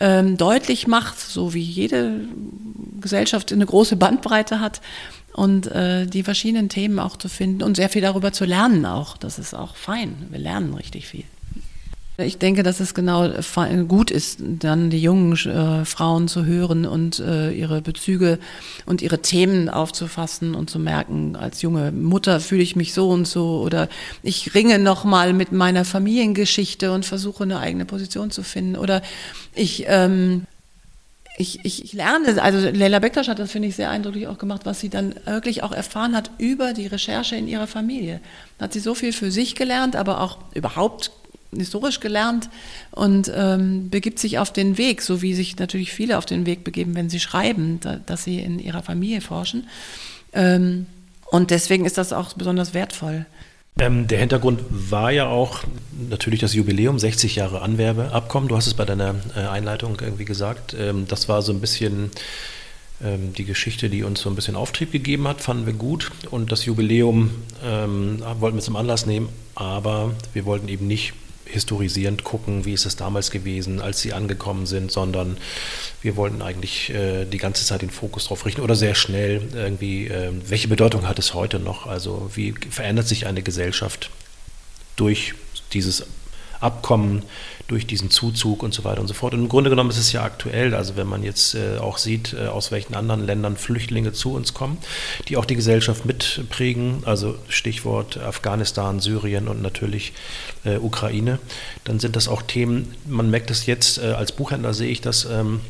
ähm, 0.00 0.36
deutlich 0.36 0.86
macht, 0.86 1.20
so 1.20 1.54
wie 1.54 1.62
jede 1.62 2.20
Gesellschaft 3.00 3.52
eine 3.52 3.66
große 3.66 3.96
Bandbreite 3.96 4.60
hat 4.60 4.80
und 5.34 5.66
äh, 5.66 6.06
die 6.06 6.22
verschiedenen 6.22 6.68
Themen 6.68 6.98
auch 6.98 7.16
zu 7.16 7.28
finden 7.28 7.62
und 7.62 7.76
sehr 7.76 7.88
viel 7.88 8.02
darüber 8.02 8.32
zu 8.32 8.44
lernen 8.44 8.86
auch. 8.86 9.16
Das 9.16 9.38
ist 9.38 9.54
auch 9.54 9.76
fein. 9.76 10.14
Wir 10.30 10.38
lernen 10.38 10.74
richtig 10.74 11.06
viel. 11.06 11.24
Ich 12.16 12.38
denke, 12.38 12.62
dass 12.62 12.78
es 12.78 12.94
genau 12.94 13.28
gut 13.88 14.12
ist, 14.12 14.38
dann 14.40 14.88
die 14.88 15.02
jungen 15.02 15.32
äh, 15.32 15.84
Frauen 15.84 16.28
zu 16.28 16.44
hören 16.44 16.86
und 16.86 17.18
äh, 17.18 17.50
ihre 17.50 17.82
Bezüge 17.82 18.38
und 18.86 19.02
ihre 19.02 19.20
Themen 19.20 19.68
aufzufassen 19.68 20.54
und 20.54 20.70
zu 20.70 20.78
merken, 20.78 21.34
als 21.34 21.60
junge 21.60 21.90
Mutter 21.90 22.38
fühle 22.38 22.62
ich 22.62 22.76
mich 22.76 22.94
so 22.94 23.10
und 23.10 23.26
so 23.26 23.60
oder 23.62 23.88
ich 24.22 24.54
ringe 24.54 24.78
nochmal 24.78 25.32
mit 25.32 25.50
meiner 25.50 25.84
Familiengeschichte 25.84 26.92
und 26.92 27.04
versuche 27.04 27.42
eine 27.42 27.58
eigene 27.58 27.84
Position 27.84 28.30
zu 28.30 28.44
finden 28.44 28.76
oder 28.76 29.02
ich 29.56 29.86
ähm, 29.88 30.46
ich, 31.36 31.64
ich, 31.64 31.84
ich 31.84 31.92
lerne, 31.92 32.40
also 32.40 32.70
Leila 32.70 33.00
Bektasch 33.00 33.28
hat 33.28 33.40
das, 33.40 33.50
finde 33.50 33.68
ich, 33.68 33.76
sehr 33.76 33.90
eindrücklich 33.90 34.28
auch 34.28 34.38
gemacht, 34.38 34.62
was 34.64 34.80
sie 34.80 34.88
dann 34.88 35.14
wirklich 35.24 35.62
auch 35.62 35.72
erfahren 35.72 36.14
hat 36.14 36.30
über 36.38 36.72
die 36.72 36.86
Recherche 36.86 37.34
in 37.34 37.48
ihrer 37.48 37.66
Familie. 37.66 38.20
Da 38.58 38.64
hat 38.64 38.72
sie 38.72 38.80
so 38.80 38.94
viel 38.94 39.12
für 39.12 39.32
sich 39.32 39.56
gelernt, 39.56 39.96
aber 39.96 40.20
auch 40.20 40.38
überhaupt 40.54 41.10
historisch 41.56 42.00
gelernt 42.00 42.48
und 42.90 43.30
ähm, 43.34 43.90
begibt 43.90 44.18
sich 44.18 44.38
auf 44.38 44.52
den 44.52 44.78
Weg, 44.78 45.02
so 45.02 45.22
wie 45.22 45.34
sich 45.34 45.56
natürlich 45.58 45.92
viele 45.92 46.18
auf 46.18 46.26
den 46.26 46.46
Weg 46.46 46.64
begeben, 46.64 46.94
wenn 46.94 47.10
sie 47.10 47.20
schreiben, 47.20 47.78
da, 47.80 47.96
dass 47.96 48.24
sie 48.24 48.38
in 48.38 48.58
ihrer 48.58 48.82
Familie 48.82 49.20
forschen. 49.20 49.68
Ähm, 50.32 50.86
und 51.26 51.50
deswegen 51.50 51.84
ist 51.84 51.98
das 51.98 52.12
auch 52.12 52.34
besonders 52.34 52.74
wertvoll. 52.74 53.26
Ähm, 53.80 54.06
der 54.06 54.20
Hintergrund 54.20 54.60
war 54.70 55.10
ja 55.10 55.26
auch 55.26 55.64
natürlich 56.08 56.40
das 56.40 56.54
Jubiläum, 56.54 56.98
60 56.98 57.34
Jahre 57.36 57.60
Anwerbeabkommen. 57.60 58.48
Du 58.48 58.56
hast 58.56 58.68
es 58.68 58.74
bei 58.74 58.84
deiner 58.84 59.16
äh, 59.36 59.40
Einleitung 59.40 59.98
irgendwie 60.00 60.24
gesagt. 60.24 60.76
Ähm, 60.78 61.06
das 61.08 61.28
war 61.28 61.42
so 61.42 61.52
ein 61.52 61.60
bisschen 61.60 62.10
ähm, 63.02 63.32
die 63.32 63.44
Geschichte, 63.44 63.90
die 63.90 64.04
uns 64.04 64.20
so 64.20 64.30
ein 64.30 64.36
bisschen 64.36 64.54
Auftrieb 64.54 64.92
gegeben 64.92 65.26
hat, 65.26 65.40
fanden 65.40 65.66
wir 65.66 65.72
gut. 65.72 66.12
Und 66.30 66.52
das 66.52 66.64
Jubiläum 66.66 67.30
ähm, 67.64 68.22
wollten 68.38 68.58
wir 68.58 68.62
zum 68.62 68.76
Anlass 68.76 69.06
nehmen, 69.06 69.28
aber 69.56 70.12
wir 70.32 70.44
wollten 70.44 70.68
eben 70.68 70.86
nicht 70.86 71.12
historisierend 71.54 72.24
gucken, 72.24 72.64
wie 72.64 72.74
ist 72.74 72.84
es 72.84 72.96
damals 72.96 73.30
gewesen, 73.30 73.80
als 73.80 74.00
sie 74.00 74.12
angekommen 74.12 74.66
sind, 74.66 74.92
sondern 74.92 75.38
wir 76.02 76.16
wollten 76.16 76.42
eigentlich 76.42 76.90
äh, 76.90 77.24
die 77.24 77.38
ganze 77.38 77.64
Zeit 77.64 77.82
den 77.82 77.90
Fokus 77.90 78.24
darauf 78.24 78.44
richten 78.44 78.60
oder 78.60 78.76
sehr 78.76 78.94
schnell 78.94 79.40
irgendwie, 79.54 80.08
äh, 80.08 80.32
welche 80.46 80.68
Bedeutung 80.68 81.08
hat 81.08 81.18
es 81.18 81.32
heute 81.32 81.58
noch? 81.58 81.86
Also 81.86 82.30
wie 82.34 82.54
verändert 82.70 83.08
sich 83.08 83.26
eine 83.26 83.42
Gesellschaft 83.42 84.10
durch 84.96 85.34
dieses 85.72 86.04
Abkommen, 86.64 87.22
durch 87.68 87.86
diesen 87.86 88.10
Zuzug 88.10 88.62
und 88.62 88.74
so 88.74 88.84
weiter 88.84 89.00
und 89.00 89.08
so 89.08 89.14
fort. 89.14 89.32
Und 89.32 89.40
im 89.40 89.48
Grunde 89.48 89.70
genommen 89.70 89.90
ist 89.90 89.98
es 89.98 90.12
ja 90.12 90.22
aktuell, 90.22 90.74
also 90.74 90.96
wenn 90.96 91.06
man 91.06 91.22
jetzt 91.22 91.54
äh, 91.54 91.78
auch 91.78 91.96
sieht, 91.96 92.34
äh, 92.34 92.46
aus 92.46 92.70
welchen 92.70 92.94
anderen 92.94 93.24
Ländern 93.24 93.56
Flüchtlinge 93.56 94.12
zu 94.12 94.34
uns 94.34 94.52
kommen, 94.52 94.78
die 95.28 95.36
auch 95.36 95.46
die 95.46 95.56
Gesellschaft 95.56 96.04
mitprägen, 96.04 97.02
also 97.06 97.36
Stichwort 97.48 98.18
Afghanistan, 98.18 99.00
Syrien 99.00 99.48
und 99.48 99.62
natürlich 99.62 100.12
äh, 100.64 100.76
Ukraine, 100.76 101.38
dann 101.84 102.00
sind 102.00 102.16
das 102.16 102.28
auch 102.28 102.42
Themen, 102.42 102.94
man 103.06 103.30
merkt 103.30 103.50
es 103.50 103.66
jetzt, 103.66 103.98
als 103.98 104.32
Buchhändler 104.32 104.74
sehe 104.74 104.90
ich 104.90 105.00
das, 105.00 105.24
ähm, 105.24 105.60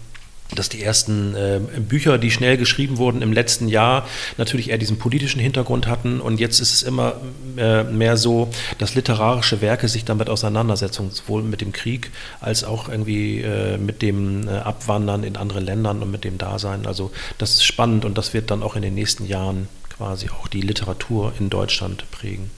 dass 0.55 0.69
die 0.69 0.83
ersten 0.83 1.35
äh, 1.35 1.61
Bücher, 1.81 2.19
die 2.19 2.31
schnell 2.31 2.57
geschrieben 2.57 2.99
wurden 2.99 3.23
im 3.23 3.33
letzten 3.33 3.69
Jahr, 3.69 4.07
natürlich 4.37 4.71
eher 4.71 4.79
diesen 4.79 4.99
politischen 4.99 5.41
Hintergrund 5.41 5.87
hatten. 5.87 6.21
Und 6.21 6.39
jetzt 6.39 6.61
ist 6.61 6.73
es 6.73 6.83
immer 6.83 7.15
äh, 7.57 7.85
mehr 7.85 8.17
so, 8.17 8.51
dass 8.79 8.95
literarische 8.95 9.61
Werke 9.61 9.89
sich 9.89 10.05
damit 10.05 10.29
auseinandersetzen, 10.29 11.11
sowohl 11.11 11.43
mit 11.43 11.61
dem 11.61 11.73
Krieg 11.73 12.11
als 12.41 12.65
auch 12.65 12.89
irgendwie 12.89 13.41
äh, 13.41 13.79
mit 13.79 14.03
dem 14.03 14.47
äh, 14.47 14.53
Abwandern 14.53 15.25
in 15.25 15.37
andere 15.37 15.61
Ländern 15.61 16.03
und 16.03 16.11
mit 16.11 16.25
dem 16.25 16.39
Dasein. 16.39 16.87
Also 16.87 17.11
das 17.39 17.53
ist 17.55 17.65
spannend 17.65 18.05
und 18.05 18.19
das 18.19 18.35
wird 18.35 18.51
dann 18.51 18.63
auch 18.63 18.77
in 18.77 18.83
den 18.83 18.95
nächsten 18.95 19.27
Jahren 19.27 19.69
quasi 19.97 20.29
auch 20.29 20.49
die 20.49 20.61
Literatur 20.61 21.33
in 21.39 21.51
Deutschland 21.51 22.05
prägen. 22.11 22.51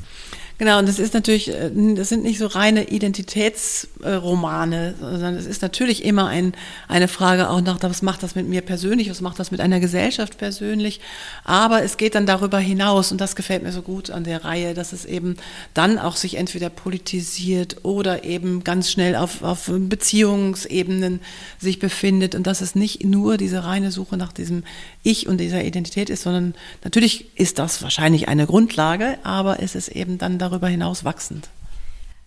Genau, 0.59 0.79
und 0.79 0.89
das 0.89 0.99
ist 0.99 1.13
natürlich, 1.13 1.51
äh, 1.51 1.71
das 1.95 2.09
sind 2.09 2.23
nicht 2.23 2.39
so 2.39 2.47
reine 2.47 2.89
Identitätsromane, 2.89 4.95
sondern 4.99 5.35
es 5.35 5.45
ist 5.45 5.61
natürlich 5.61 6.03
immer 6.03 6.29
ein, 6.29 6.55
eine 6.89 7.09
Frage 7.09 7.51
auch 7.51 7.61
nach, 7.61 7.77
was 7.83 8.01
macht 8.01 8.23
das 8.23 8.35
mit 8.35 8.49
mir 8.49 8.63
persönlich, 8.63 9.11
was 9.11 9.21
macht 9.21 9.39
das 9.39 9.51
mit 9.51 9.61
einer 9.61 9.81
Gesellschaft 9.81 10.39
persönlich. 10.39 11.01
Aber 11.45 11.83
es 11.83 11.99
geht 11.99 12.15
dann 12.15 12.25
darüber 12.25 12.59
hinaus 12.59 13.13
und 13.13 13.21
das 13.21 13.37
gefällt 13.37 13.65
mir 13.65 13.73
so 13.73 13.83
gut 13.83 14.11
an 14.11 14.25
der 14.25 14.45
Reihe, 14.45 14.73
dass 14.73 14.95
es 14.95 15.05
eben 15.05 15.37
dann 15.75 15.99
auch 15.99 16.17
sich 16.17 16.37
entweder 16.37 16.71
politisiert 16.71 17.85
oder 17.85 18.25
eben 18.25 18.65
ganz 18.65 18.91
schnell 18.91 19.15
auf, 19.15 19.43
auf 19.43 19.71
Beziehungsebenen 19.71 21.21
sich 21.59 21.81
befindet 21.81 22.35
und 22.35 22.47
dass 22.47 22.63
es 22.63 22.75
nicht 22.75 23.05
nur 23.05 23.37
diese 23.37 23.65
reine 23.65 23.91
Suche 23.91 24.17
nach 24.17 24.33
diesem 24.33 24.65
Ich 25.07 25.29
und 25.29 25.39
dieser 25.39 25.63
Identität 25.63 26.11
ist, 26.11 26.23
sondern 26.23 26.55
natürlich 26.83 27.27
ist 27.39 27.61
das 27.61 27.81
wahrscheinlich 27.81 28.27
eine 28.27 28.47
Grundlage, 28.47 29.19
aber 29.23 29.63
es 29.63 29.77
ist 29.77 29.89
eben 29.89 30.19
dann 30.19 30.39
darüber 30.39 30.67
hinaus 30.69 31.05
wachsend. 31.05 31.49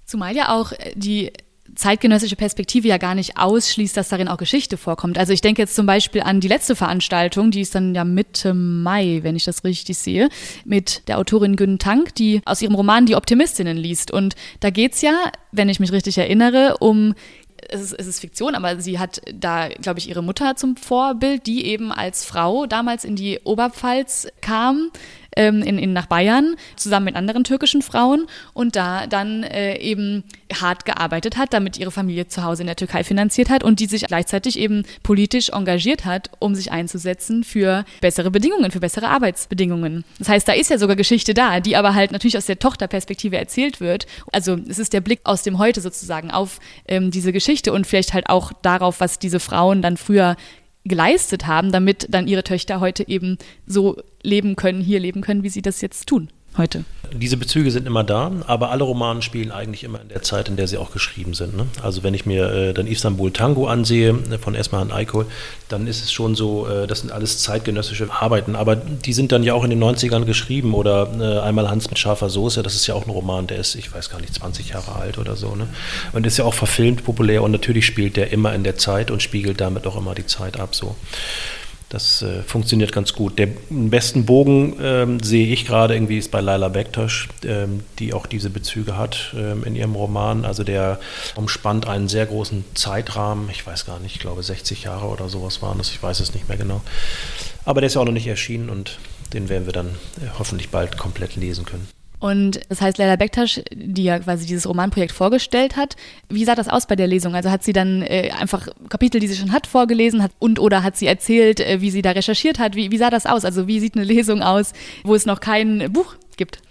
Zumal 0.06 0.34
ja 0.34 0.56
auch 0.56 0.72
äh, 0.72 0.94
die 0.96 1.34
zeitgenössische 1.76 2.36
Perspektive 2.36 2.88
ja 2.88 2.98
gar 2.98 3.16
nicht 3.16 3.38
ausschließt, 3.38 3.96
dass 3.96 4.10
darin 4.10 4.28
auch 4.28 4.38
Geschichte 4.38 4.78
vorkommt. 4.78 5.18
Also 5.18 5.34
ich 5.34 5.42
denke 5.42 5.62
jetzt 5.62 5.76
zum 5.76 5.86
Beispiel 5.86 6.22
an 6.22 6.40
die 6.40 6.48
letzte 6.48 6.76
Veranstaltung, 6.76 7.52
die 7.52 7.62
ist 7.62 7.76
dann 7.76 7.94
ja 7.94 8.04
Mitte 8.04 8.54
Mai, 8.54 9.20
wenn 9.24 9.36
ich 9.36 9.44
das 9.44 9.64
richtig 9.64 9.98
sehe, 9.98 10.30
mit 10.66 11.08
der 11.08 11.20
Autorin 11.20 11.56
Gün 11.56 11.80
Tank, 11.80 12.16
die 12.16 12.42
aus 12.46 12.62
ihrem 12.62 12.76
Roman 12.76 13.06
Die 13.06 13.16
Optimistinnen 13.16 13.78
liest. 13.78 14.12
Und 14.12 14.36
da 14.62 14.70
geht 14.70 14.94
es 14.94 15.02
ja, 15.02 15.32
wenn 15.52 15.70
ich 15.70 15.80
mich 15.80 15.92
richtig 15.92 16.18
erinnere, 16.18 16.78
um 16.80 17.14
es 17.70 17.82
ist, 17.82 17.94
es 17.94 18.08
ist 18.08 18.20
Fiktion, 18.20 18.56
aber 18.56 18.80
sie 18.80 19.00
hat 19.00 19.22
da, 19.34 19.70
glaube 19.70 20.00
ich, 20.00 20.10
ihre 20.10 20.24
Mutter 20.24 20.56
zum 20.56 20.76
Vorbild, 20.76 21.48
die 21.48 21.66
eben 21.66 21.92
als 21.92 22.26
Frau 22.26 22.66
damals 22.66 23.06
in 23.06 23.16
die 23.16 23.40
Oberpfalz 23.44 24.28
kam, 24.42 24.92
ähm, 25.36 25.62
in, 25.62 25.78
in, 25.78 25.94
nach 25.94 26.08
Bayern, 26.08 26.56
zusammen 26.76 27.06
mit 27.06 27.16
anderen 27.16 27.44
türkischen 27.44 27.82
Frauen 27.82 28.28
und 28.54 28.76
da 28.76 29.08
dann 29.08 29.44
äh, 29.44 29.78
eben 29.78 30.24
hart 30.54 30.86
gearbeitet 30.86 31.38
hat, 31.38 31.54
damit 31.54 31.78
ihre 31.78 31.92
Familie 31.92 32.28
zu 32.28 32.44
Hause 32.44 32.64
in 32.64 32.68
der 32.68 32.76
Türkei 32.76 33.04
finanziert 33.04 33.50
hat 33.50 33.64
und 33.64 33.80
die 33.80 33.86
sich 33.86 34.06
gleichzeitig 34.06 34.58
eben 34.58 34.84
politisch 35.04 35.50
engagiert 35.50 36.06
hat, 36.06 36.32
um 36.40 36.56
sich 36.56 36.72
einzusetzen 36.72 37.44
für 37.44 37.86
bessere 38.02 38.32
Bedingungen, 38.32 38.72
für 38.72 38.80
bessere 38.80 39.10
Arbeitsbedingungen. 39.10 40.04
Das 40.18 40.30
heißt, 40.30 40.48
da 40.48 40.54
ist 40.54 40.70
ja 40.70 40.78
sogar 40.78 40.96
Geschichte 40.96 41.34
da, 41.34 41.60
die 41.60 41.76
aber 41.76 41.94
halt 41.94 42.12
natürlich 42.12 42.38
aus 42.38 42.46
der 42.46 42.60
Tochterperspektive 42.60 43.38
erzählt 43.38 43.80
wird. 43.80 44.08
Also 44.32 44.58
es 44.68 44.80
ist 44.80 44.94
der 44.94 45.02
Blick 45.02 45.22
aus 45.24 45.44
dem 45.44 45.58
Heute 45.60 45.82
sozusagen 45.82 46.32
auf 46.32 46.60
ähm, 46.88 47.12
diese 47.12 47.32
Geschichte 47.32 47.74
und 47.74 47.86
vielleicht 47.86 48.14
halt 48.14 48.30
auch 48.30 48.52
darauf, 48.62 49.00
was 49.00 49.20
diese 49.20 49.40
Frauen 49.40 49.82
dann 49.82 49.98
früher 49.98 50.36
geleistet 50.90 51.48
haben, 51.48 51.72
damit 51.72 52.08
dann 52.10 52.28
ihre 52.28 52.44
Töchter 52.44 52.82
heute 52.82 53.08
eben 53.08 53.38
so 53.66 53.96
leben 54.22 54.58
können, 54.58 54.82
hier 54.82 55.00
leben 55.00 55.22
können, 55.22 55.44
wie 55.44 55.50
sie 55.50 55.62
das 55.62 55.80
jetzt 55.80 56.08
tun 56.08 56.30
heute. 56.58 56.84
Diese 57.12 57.38
Bezüge 57.38 57.72
sind 57.72 57.88
immer 57.88 58.04
da, 58.04 58.32
aber 58.46 58.70
alle 58.70 58.84
Romane 58.84 59.22
spielen 59.24 59.52
eigentlich 59.52 59.84
immer 59.84 60.00
in 60.00 60.10
der 60.10 60.22
Zeit, 60.22 60.48
in 60.48 60.58
der 60.58 60.68
sie 60.68 60.78
auch 60.78 60.92
geschrieben 60.92 61.34
sind. 61.34 61.58
Ne? 61.58 61.66
Also 61.82 62.04
wenn 62.04 62.14
ich 62.14 62.26
mir 62.28 62.52
äh, 62.52 62.74
dann 62.74 62.86
Istanbul 62.86 63.32
Tango 63.32 63.68
ansehe 63.68 64.12
äh, 64.12 64.38
von 64.38 64.54
Esmahan 64.54 64.92
Aykol, 64.92 65.26
dann 65.70 65.88
ist 65.88 66.04
es 66.04 66.12
schon 66.12 66.36
so, 66.36 66.68
äh, 66.68 66.86
das 66.86 67.00
sind 67.00 67.12
alles 67.12 67.40
zeitgenössische 67.40 68.12
Arbeiten, 68.12 68.56
aber 68.56 68.76
die 68.76 69.14
sind 69.14 69.32
dann 69.32 69.44
ja 69.44 69.56
auch 69.56 69.64
in 69.64 69.72
den 69.72 69.84
90ern 69.84 70.26
geschrieben 70.26 70.74
oder 70.76 71.10
äh, 71.20 71.40
einmal 71.40 71.70
Hans 71.70 71.90
mit 71.90 71.98
scharfer 71.98 72.30
Soße, 72.30 72.62
das 72.62 72.76
ist 72.76 72.86
ja 72.86 72.94
auch 72.94 73.08
ein 73.08 73.12
Roman, 73.12 73.48
der 73.48 73.58
ist, 73.58 73.74
ich 73.74 73.92
weiß 73.92 74.12
gar 74.12 74.22
nicht, 74.22 74.36
20 74.36 74.70
Jahre 74.70 74.96
alt 74.96 75.18
oder 75.18 75.36
so. 75.36 75.56
Ne? 75.56 75.68
Und 76.14 76.28
ist 76.28 76.38
ja 76.38 76.46
auch 76.46 76.54
verfilmt 76.54 77.04
populär 77.04 77.42
und 77.42 77.52
natürlich 77.52 77.88
spielt 77.88 78.18
der 78.18 78.32
immer 78.32 78.54
in 78.54 78.64
der 78.64 78.78
Zeit 78.78 79.10
und 79.10 79.24
spiegelt 79.24 79.60
damit 79.62 79.88
auch 79.88 79.98
immer 79.98 80.14
die 80.14 80.28
Zeit 80.28 80.60
ab. 80.60 80.76
So. 80.76 80.96
Das 81.90 82.22
äh, 82.22 82.44
funktioniert 82.44 82.92
ganz 82.92 83.14
gut. 83.14 83.40
Der 83.40 83.50
besten 83.70 84.26
Bogen 84.26 84.76
ähm, 84.80 85.20
sehe 85.22 85.48
ich 85.48 85.66
gerade 85.66 85.96
irgendwie 85.96 86.20
ist 86.20 86.30
bei 86.30 86.40
Laila 86.40 86.70
Bektasch, 86.70 87.28
ähm, 87.44 87.82
die 87.98 88.14
auch 88.14 88.28
diese 88.28 88.52
Bezüge 88.52 88.96
hat 88.96 89.34
ähm, 89.36 89.64
in 89.64 89.76
ihrem 89.76 89.96
Roman. 89.96 90.46
Also 90.46 90.64
der 90.64 91.00
umspannt 91.36 91.88
einen 91.88 92.08
sehr 92.08 92.28
großen 92.28 92.64
Zeitrahmen. 92.76 93.50
Ich 93.52 93.66
weiß 93.66 93.88
gar 93.88 94.00
nicht, 94.00 94.16
ich 94.16 94.22
glaube 94.22 94.44
60 94.44 94.84
Jahre 94.84 95.08
oder 95.08 95.30
sowas 95.30 95.64
waren 95.64 95.80
das. 95.80 95.90
Ich 95.90 96.02
weiß 96.02 96.20
es 96.20 96.36
nicht 96.36 96.48
mehr 96.48 96.58
genau. 96.58 96.82
Aber 97.66 97.82
der 97.82 97.88
ist 97.88 97.96
ja 97.96 98.02
auch 98.02 98.06
noch 98.06 98.14
nicht 98.14 98.28
erschienen 98.28 98.70
und 98.70 99.00
den 99.34 99.50
werden 99.50 99.66
wir 99.66 99.74
dann 99.74 99.88
äh, 99.88 100.30
hoffentlich 100.38 100.70
bald 100.70 100.96
komplett 100.96 101.36
lesen 101.36 101.66
können. 101.66 101.88
Und 102.20 102.60
das 102.68 102.82
heißt, 102.82 102.98
Leila 102.98 103.16
Bektasch, 103.16 103.62
die 103.74 104.04
ja 104.04 104.20
quasi 104.20 104.46
dieses 104.46 104.68
Romanprojekt 104.68 105.14
vorgestellt 105.14 105.78
hat, 105.78 105.96
wie 106.28 106.44
sah 106.44 106.56
das 106.56 106.68
aus 106.68 106.86
bei 106.86 106.96
der 106.96 107.08
Lesung? 107.08 107.34
Also 107.34 107.50
hat 107.50 107.64
sie 107.64 107.72
dann 107.72 108.02
äh, 108.02 108.32
einfach 108.38 108.68
Kapitel, 108.90 109.22
die 109.22 109.28
sie 109.28 109.38
schon 109.38 109.54
hat, 109.54 109.68
vorgelesen 109.68 110.22
hat 110.22 110.32
und 110.38 110.60
oder 110.60 110.84
hat 110.84 110.98
sie 110.98 111.08
erzählt, 111.08 111.62
äh, 111.62 111.80
wie 111.80 111.92
sie 111.92 112.02
da 112.02 112.12
recherchiert 112.12 112.60
hat? 112.60 112.76
Wie, 112.76 112.92
wie 112.92 112.98
sah 112.98 113.10
das 113.10 113.26
aus? 113.26 113.46
Also 113.46 113.68
wie 113.68 113.80
sieht 113.80 113.96
eine 113.96 114.04
Lesung 114.04 114.42
aus, 114.42 114.74
wo 115.04 115.16
es 115.16 115.26
noch 115.26 115.40
kein 115.40 115.92
Buch 115.94 116.16
gibt? 116.36 116.62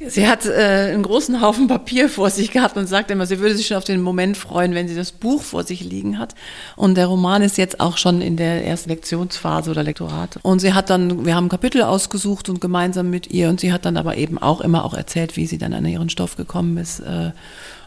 Sie 0.00 0.28
hat 0.28 0.46
äh, 0.46 0.92
einen 0.92 1.02
großen 1.02 1.40
Haufen 1.40 1.66
Papier 1.66 2.08
vor 2.08 2.30
sich 2.30 2.52
gehabt 2.52 2.76
und 2.76 2.86
sagt 2.86 3.10
immer, 3.10 3.26
sie 3.26 3.40
würde 3.40 3.56
sich 3.56 3.66
schon 3.66 3.76
auf 3.76 3.84
den 3.84 4.00
Moment 4.00 4.36
freuen, 4.36 4.72
wenn 4.74 4.86
sie 4.86 4.94
das 4.94 5.10
Buch 5.10 5.42
vor 5.42 5.64
sich 5.64 5.80
liegen 5.80 6.20
hat. 6.20 6.36
Und 6.76 6.94
der 6.94 7.06
Roman 7.06 7.42
ist 7.42 7.58
jetzt 7.58 7.80
auch 7.80 7.96
schon 7.96 8.20
in 8.20 8.36
der 8.36 8.64
ersten 8.64 8.90
Lektionsphase 8.90 9.72
oder 9.72 9.82
Lektorat. 9.82 10.38
Und 10.42 10.60
sie 10.60 10.72
hat 10.72 10.88
dann, 10.88 11.26
wir 11.26 11.34
haben 11.34 11.48
Kapitel 11.48 11.82
ausgesucht 11.82 12.48
und 12.48 12.60
gemeinsam 12.60 13.10
mit 13.10 13.26
ihr 13.32 13.48
und 13.48 13.58
sie 13.58 13.72
hat 13.72 13.84
dann 13.84 13.96
aber 13.96 14.16
eben 14.16 14.38
auch 14.38 14.60
immer 14.60 14.84
auch 14.84 14.94
erzählt, 14.94 15.36
wie 15.36 15.46
sie 15.46 15.58
dann 15.58 15.74
an 15.74 15.84
ihren 15.84 16.10
Stoff 16.10 16.36
gekommen 16.36 16.76
ist. 16.76 17.00
Äh, 17.00 17.32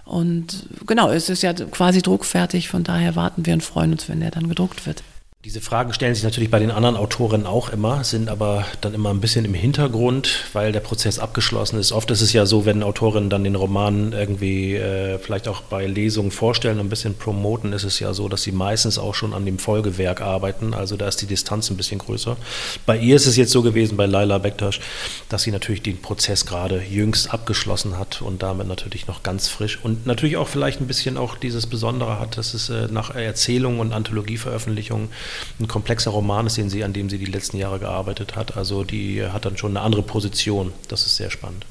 und 0.03 0.67
genau, 0.85 1.09
es 1.09 1.29
ist 1.29 1.43
ja 1.43 1.53
quasi 1.53 2.01
druckfertig, 2.01 2.67
von 2.67 2.83
daher 2.83 3.15
warten 3.15 3.45
wir 3.45 3.53
und 3.53 3.63
freuen 3.63 3.93
uns, 3.93 4.09
wenn 4.09 4.19
der 4.19 4.31
dann 4.31 4.49
gedruckt 4.49 4.85
wird. 4.85 5.01
Diese 5.43 5.59
Fragen 5.59 5.91
stellen 5.91 6.13
sich 6.13 6.23
natürlich 6.23 6.51
bei 6.51 6.59
den 6.59 6.69
anderen 6.69 6.95
Autorinnen 6.95 7.47
auch 7.47 7.69
immer, 7.69 8.03
sind 8.03 8.29
aber 8.29 8.63
dann 8.79 8.93
immer 8.93 9.09
ein 9.09 9.21
bisschen 9.21 9.43
im 9.43 9.55
Hintergrund, 9.55 10.45
weil 10.53 10.71
der 10.71 10.81
Prozess 10.81 11.17
abgeschlossen 11.17 11.79
ist. 11.79 11.91
Oft 11.91 12.11
ist 12.11 12.21
es 12.21 12.31
ja 12.31 12.45
so, 12.45 12.67
wenn 12.67 12.83
Autorinnen 12.83 13.31
dann 13.31 13.43
den 13.43 13.55
Roman 13.55 14.13
irgendwie 14.13 14.75
äh, 14.75 15.17
vielleicht 15.17 15.47
auch 15.47 15.61
bei 15.61 15.87
Lesungen 15.87 16.29
vorstellen, 16.29 16.79
ein 16.79 16.89
bisschen 16.89 17.15
promoten, 17.15 17.73
ist 17.73 17.85
es 17.85 17.99
ja 17.99 18.13
so, 18.13 18.29
dass 18.29 18.43
sie 18.43 18.51
meistens 18.51 18.99
auch 18.99 19.15
schon 19.15 19.33
an 19.33 19.47
dem 19.47 19.57
Folgewerk 19.57 20.21
arbeiten. 20.21 20.75
Also 20.75 20.95
da 20.95 21.07
ist 21.07 21.23
die 21.23 21.25
Distanz 21.25 21.71
ein 21.71 21.77
bisschen 21.77 21.97
größer. 21.97 22.37
Bei 22.85 22.95
ihr 22.95 23.15
ist 23.15 23.25
es 23.25 23.35
jetzt 23.35 23.51
so 23.51 23.63
gewesen, 23.63 23.97
bei 23.97 24.05
Laila 24.05 24.37
Bektasch, 24.37 24.79
dass 25.27 25.41
sie 25.41 25.51
natürlich 25.51 25.81
den 25.81 26.03
Prozess 26.03 26.45
gerade 26.45 26.83
jüngst 26.83 27.33
abgeschlossen 27.33 27.97
hat 27.97 28.21
und 28.21 28.43
damit 28.43 28.67
natürlich 28.67 29.07
noch 29.07 29.23
ganz 29.23 29.47
frisch 29.47 29.79
und 29.81 30.05
natürlich 30.05 30.37
auch 30.37 30.47
vielleicht 30.47 30.81
ein 30.81 30.87
bisschen 30.87 31.17
auch 31.17 31.35
dieses 31.35 31.65
Besondere 31.65 32.19
hat, 32.19 32.37
dass 32.37 32.53
es 32.53 32.69
äh, 32.69 32.89
nach 32.91 33.15
Erzählungen 33.15 33.79
und 33.79 33.91
Anthologieveröffentlichungen 33.91 35.09
ein 35.59 35.67
komplexer 35.67 36.11
Roman 36.11 36.47
ist, 36.47 36.57
den 36.57 36.69
sie, 36.69 36.83
an 36.83 36.93
dem 36.93 37.09
sie 37.09 37.17
die 37.17 37.25
letzten 37.25 37.57
Jahre 37.57 37.79
gearbeitet 37.79 38.35
hat. 38.35 38.57
Also 38.57 38.83
die 38.83 39.23
hat 39.23 39.45
dann 39.45 39.57
schon 39.57 39.75
eine 39.75 39.85
andere 39.85 40.03
Position. 40.03 40.73
Das 40.87 41.05
ist 41.05 41.15
sehr 41.15 41.31
spannend. 41.31 41.65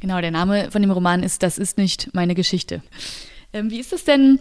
Genau, 0.00 0.20
der 0.20 0.32
Name 0.32 0.70
von 0.70 0.82
dem 0.82 0.90
Roman 0.90 1.22
ist 1.22 1.42
Das 1.42 1.58
ist 1.58 1.78
nicht 1.78 2.10
meine 2.12 2.34
Geschichte. 2.34 2.82
Ähm, 3.52 3.70
wie 3.70 3.78
ist 3.78 3.92
es 3.92 4.04
denn, 4.04 4.40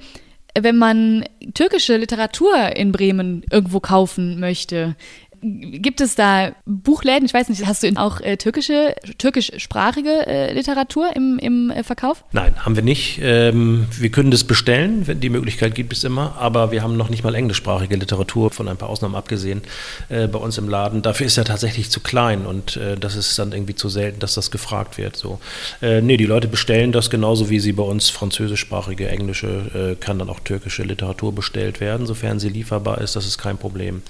wenn 0.59 0.77
man 0.77 1.25
türkische 1.53 1.97
Literatur 1.97 2.75
in 2.75 2.91
Bremen 2.91 3.43
irgendwo 3.51 3.79
kaufen 3.79 4.39
möchte? 4.39 4.95
Gibt 5.43 6.01
es 6.01 6.13
da 6.13 6.51
Buchläden? 6.65 7.25
Ich 7.25 7.33
weiß 7.33 7.49
nicht, 7.49 7.65
hast 7.65 7.81
du 7.81 7.91
auch 7.95 8.21
äh, 8.21 8.37
türkische, 8.37 8.93
türkischsprachige 9.17 10.27
äh, 10.27 10.53
Literatur 10.53 11.15
im, 11.15 11.39
im 11.39 11.71
äh, 11.71 11.83
Verkauf? 11.83 12.23
Nein, 12.31 12.53
haben 12.63 12.75
wir 12.75 12.83
nicht. 12.83 13.19
Ähm, 13.23 13.87
wir 13.97 14.11
können 14.11 14.29
das 14.29 14.43
bestellen, 14.43 15.07
wenn 15.07 15.19
die 15.19 15.29
Möglichkeit 15.29 15.73
gibt 15.73 15.93
es 15.93 16.03
immer, 16.03 16.35
aber 16.37 16.71
wir 16.71 16.83
haben 16.83 16.95
noch 16.95 17.09
nicht 17.09 17.23
mal 17.23 17.33
englischsprachige 17.33 17.95
Literatur, 17.95 18.51
von 18.51 18.67
ein 18.67 18.77
paar 18.77 18.89
Ausnahmen 18.89 19.15
abgesehen, 19.15 19.63
äh, 20.09 20.27
bei 20.27 20.37
uns 20.37 20.59
im 20.59 20.69
Laden. 20.69 21.01
Dafür 21.01 21.25
ist 21.25 21.37
er 21.39 21.45
tatsächlich 21.45 21.89
zu 21.89 22.01
klein 22.01 22.45
und 22.45 22.77
äh, 22.77 22.95
das 22.95 23.15
ist 23.15 23.39
dann 23.39 23.51
irgendwie 23.51 23.75
zu 23.75 23.89
selten, 23.89 24.19
dass 24.19 24.35
das 24.35 24.51
gefragt 24.51 24.99
wird. 24.99 25.15
So. 25.15 25.39
Äh, 25.81 26.01
nee, 26.01 26.17
die 26.17 26.27
Leute 26.27 26.47
bestellen 26.47 26.91
das 26.91 27.09
genauso 27.09 27.49
wie 27.49 27.59
sie 27.59 27.71
bei 27.71 27.83
uns 27.83 28.11
französischsprachige, 28.11 29.09
englische, 29.09 29.97
kann 29.99 30.19
dann 30.19 30.29
auch 30.29 30.39
türkische 30.39 30.83
Literatur 30.83 31.33
bestellt 31.33 31.79
werden, 31.79 32.05
sofern 32.05 32.39
sie 32.39 32.49
lieferbar 32.49 32.99
ist, 32.99 33.15
das 33.15 33.25
ist 33.25 33.37
kein 33.37 33.57
Problem. 33.57 34.03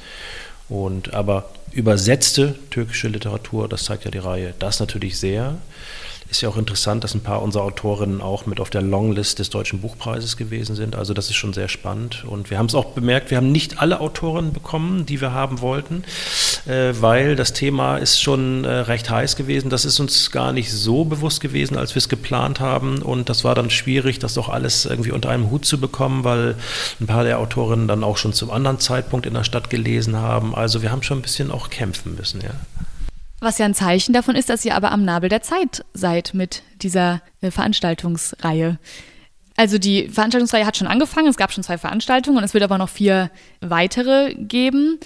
Und, 0.72 1.14
aber 1.14 1.50
übersetzte 1.74 2.56
türkische 2.70 3.10
Literatur, 3.10 3.68
das 3.68 3.84
zeigt 3.84 4.06
ja 4.06 4.12
die 4.12 4.20
Reihe, 4.20 4.54
das 4.58 4.80
natürlich 4.80 5.20
sehr. 5.20 5.58
Ist 6.32 6.39
ja 6.39 6.48
auch 6.48 6.56
interessant, 6.56 7.04
dass 7.04 7.13
ein 7.13 7.20
paar 7.20 7.41
unserer 7.41 7.63
Autorinnen 7.63 8.22
auch 8.22 8.46
mit 8.46 8.62
auf 8.62 8.70
der 8.70 8.82
Longlist 8.82 9.39
des 9.39 9.50
Deutschen 9.50 9.82
Buchpreises 9.82 10.38
gewesen 10.38 10.78
sind. 10.78 10.96
Also 10.96 11.13
das 11.13 11.30
ist 11.30 11.36
schon 11.36 11.52
sehr 11.52 11.67
spannend. 11.67 12.24
Und 12.24 12.50
wir 12.50 12.58
haben 12.58 12.67
es 12.67 12.74
auch 12.74 12.94
bemerkt, 12.94 13.32
wir 13.32 13.38
haben 13.38 13.52
nicht 13.52 13.82
alle 13.82 14.00
Autorinnen 14.00 14.54
bekommen, 14.54 15.06
die 15.06 15.20
wir 15.20 15.34
haben 15.34 15.60
wollten, 15.60 16.06
äh, 16.67 16.94
weil 17.02 17.36
das 17.36 17.52
Thema 17.52 17.98
ist 17.98 18.22
schon 18.22 18.63
äh, 18.63 18.70
recht 18.70 19.10
heiß 19.10 19.36
gewesen. 19.36 19.70
Das 19.70 19.84
ist 19.84 20.00
uns 20.00 20.32
gar 20.32 20.54
nicht 20.54 20.72
so 20.72 21.04
bewusst 21.04 21.41
gewesen, 21.41 21.76
als 21.78 21.96
wir 21.96 21.98
es 21.98 22.08
geplant 22.08 22.62
haben. 22.62 23.02
Und 23.02 23.28
das 23.28 23.44
war 23.44 23.54
dann 23.54 23.70
schwierig, 23.70 24.20
das 24.20 24.36
doch 24.36 24.48
alles 24.48 24.86
irgendwie 24.86 25.12
unter 25.12 25.32
einem 25.32 25.52
Hut 25.52 25.65
zu 25.65 25.82
bekommen, 25.82 26.24
weil 26.24 26.56
ein 27.02 27.08
paar 27.08 27.26
der 27.26 27.39
Autorinnen 27.39 27.89
dann 27.89 28.06
auch 28.06 28.15
schon 28.15 28.32
zum 28.32 28.52
anderen 28.52 28.80
Zeitpunkt 28.80 29.26
in 29.26 29.34
der 29.34 29.44
Stadt 29.44 29.70
gelesen 29.70 30.15
haben. 30.15 30.56
Also 30.56 30.82
wir 30.82 30.94
haben 30.94 31.04
schon 31.04 31.20
ein 31.20 31.24
bisschen 31.24 31.52
auch 31.52 31.70
kämpfen 31.70 32.15
müssen, 32.15 32.39
ja. 32.39 32.52
Was 33.42 33.58
ja 33.58 33.66
ein 33.66 33.74
Zeichen 33.74 34.14
davon 34.14 34.36
ist, 34.36 34.50
dass 34.50 34.64
ihr 34.64 34.76
aber 34.76 34.92
am 34.92 35.04
Nabel 35.04 35.28
der 35.28 35.42
Zeit 35.42 35.84
seid 35.94 36.34
mit 36.34 36.62
dieser 36.82 37.22
äh, 37.42 37.50
Veranstaltungsreihe. 37.50 38.78
Also 39.58 39.80
die 39.80 40.08
Veranstaltungsreihe 40.10 40.66
hat 40.66 40.78
schon 40.78 40.88
angefangen, 40.88 41.28
es 41.28 41.38
gab 41.38 41.52
schon 41.52 41.64
zwei 41.64 41.78
Veranstaltungen 41.78 42.38
und 42.38 42.44
es 42.44 42.54
wird 42.54 42.64
aber 42.64 42.78
noch 42.78 42.90
vier 42.90 43.32
weitere 43.60 44.34
geben 44.36 45.00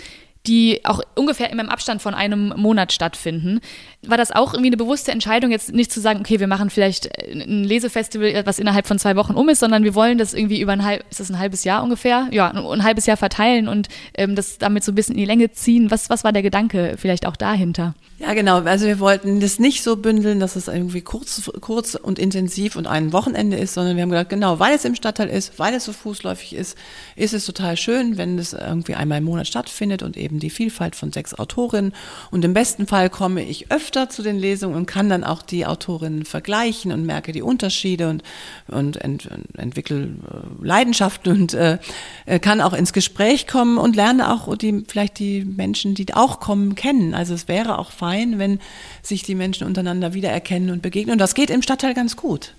die 0.47 0.81
auch 0.85 1.01
ungefähr 1.15 1.49
immer 1.49 1.63
im 1.63 1.69
Abstand 1.69 2.01
von 2.01 2.13
einem 2.13 2.53
Monat 2.55 2.93
stattfinden. 2.93 3.61
War 4.09 4.17
das 4.17 4.31
auch 4.31 4.53
irgendwie 4.53 4.69
eine 4.69 4.77
bewusste 4.77 5.11
Entscheidung, 5.11 5.51
jetzt 5.51 5.73
nicht 5.73 5.91
zu 5.91 5.99
sagen, 5.99 6.19
okay, 6.19 6.39
wir 6.39 6.47
machen 6.47 6.69
vielleicht 6.69 7.09
ein 7.29 7.63
Lesefestival, 7.63 8.45
was 8.45 8.59
innerhalb 8.59 8.87
von 8.87 8.99
zwei 8.99 9.15
Wochen 9.15 9.33
um 9.33 9.49
ist, 9.49 9.59
sondern 9.59 9.83
wir 9.83 9.95
wollen 9.95 10.17
das 10.17 10.33
irgendwie 10.33 10.61
über 10.61 10.73
ein 10.73 10.83
halb, 10.83 11.03
ist 11.09 11.19
das 11.19 11.29
ein 11.29 11.39
halbes 11.39 11.63
Jahr 11.63 11.83
ungefähr? 11.83 12.27
Ja, 12.31 12.49
ein 12.51 12.83
halbes 12.83 13.05
Jahr 13.05 13.17
verteilen 13.17 13.67
und 13.67 13.87
ähm, 14.15 14.35
das 14.35 14.57
damit 14.57 14.83
so 14.83 14.91
ein 14.91 14.95
bisschen 14.95 15.15
in 15.15 15.21
die 15.21 15.25
Länge 15.25 15.51
ziehen. 15.51 15.91
Was, 15.91 16.09
was 16.09 16.23
war 16.23 16.33
der 16.33 16.43
Gedanke 16.43 16.95
vielleicht 16.97 17.25
auch 17.25 17.35
dahinter? 17.35 17.93
Ja, 18.17 18.33
genau. 18.33 18.61
Also 18.61 18.85
wir 18.85 18.99
wollten 18.99 19.41
das 19.41 19.59
nicht 19.59 19.83
so 19.83 19.97
bündeln, 19.97 20.39
dass 20.39 20.55
es 20.55 20.69
irgendwie 20.69 21.01
kurz, 21.01 21.51
kurz 21.59 21.95
und 21.95 22.17
intensiv 22.17 22.77
und 22.77 22.87
ein 22.87 23.11
Wochenende 23.11 23.57
ist, 23.57 23.73
sondern 23.73 23.97
wir 23.97 24.03
haben 24.03 24.09
gedacht, 24.09 24.29
genau, 24.29 24.57
weil 24.59 24.73
es 24.73 24.85
im 24.85 24.95
Stadtteil 24.95 25.27
ist, 25.27 25.59
weil 25.59 25.73
es 25.73 25.83
so 25.83 25.91
fußläufig 25.91 26.55
ist, 26.55 26.77
ist 27.17 27.33
es 27.33 27.45
total 27.45 27.75
schön, 27.75 28.17
wenn 28.17 28.39
es 28.39 28.53
irgendwie 28.53 28.95
einmal 28.95 29.17
im 29.17 29.25
Monat 29.25 29.47
stattfindet 29.47 30.01
und 30.01 30.15
eben 30.15 30.39
die 30.39 30.49
Vielfalt 30.49 30.95
von 30.95 31.11
sechs 31.11 31.33
Autorinnen. 31.33 31.93
Und 32.31 32.45
im 32.45 32.53
besten 32.53 32.87
Fall 32.87 33.09
komme 33.09 33.43
ich 33.43 33.69
öfter 33.69 33.94
zu 34.09 34.21
den 34.21 34.37
Lesungen 34.37 34.75
und 34.75 34.85
kann 34.85 35.09
dann 35.09 35.23
auch 35.23 35.41
die 35.41 35.65
Autorinnen 35.65 36.25
vergleichen 36.25 36.91
und 36.91 37.05
merke 37.05 37.31
die 37.31 37.41
Unterschiede 37.41 38.09
und, 38.09 38.23
und 38.67 38.97
ent, 38.97 39.29
entwickle 39.57 40.03
äh, 40.03 40.65
Leidenschaft 40.65 41.27
und 41.27 41.53
äh, 41.53 41.79
äh, 42.25 42.39
kann 42.39 42.61
auch 42.61 42.73
ins 42.73 42.93
Gespräch 42.93 43.47
kommen 43.47 43.77
und 43.77 43.95
lerne 43.95 44.31
auch 44.31 44.55
die, 44.57 44.83
vielleicht 44.87 45.19
die 45.19 45.45
Menschen, 45.45 45.95
die 45.95 46.13
auch 46.13 46.39
kommen, 46.39 46.75
kennen. 46.75 47.13
Also 47.13 47.33
es 47.33 47.47
wäre 47.47 47.79
auch 47.79 47.91
fein, 47.91 48.37
wenn 48.37 48.59
sich 49.01 49.23
die 49.23 49.35
Menschen 49.35 49.65
untereinander 49.65 50.13
wiedererkennen 50.13 50.69
und 50.69 50.81
begegnen. 50.81 51.13
Und 51.13 51.19
das 51.19 51.33
geht 51.33 51.49
im 51.49 51.61
Stadtteil 51.61 51.93
ganz 51.93 52.15
gut. 52.15 52.53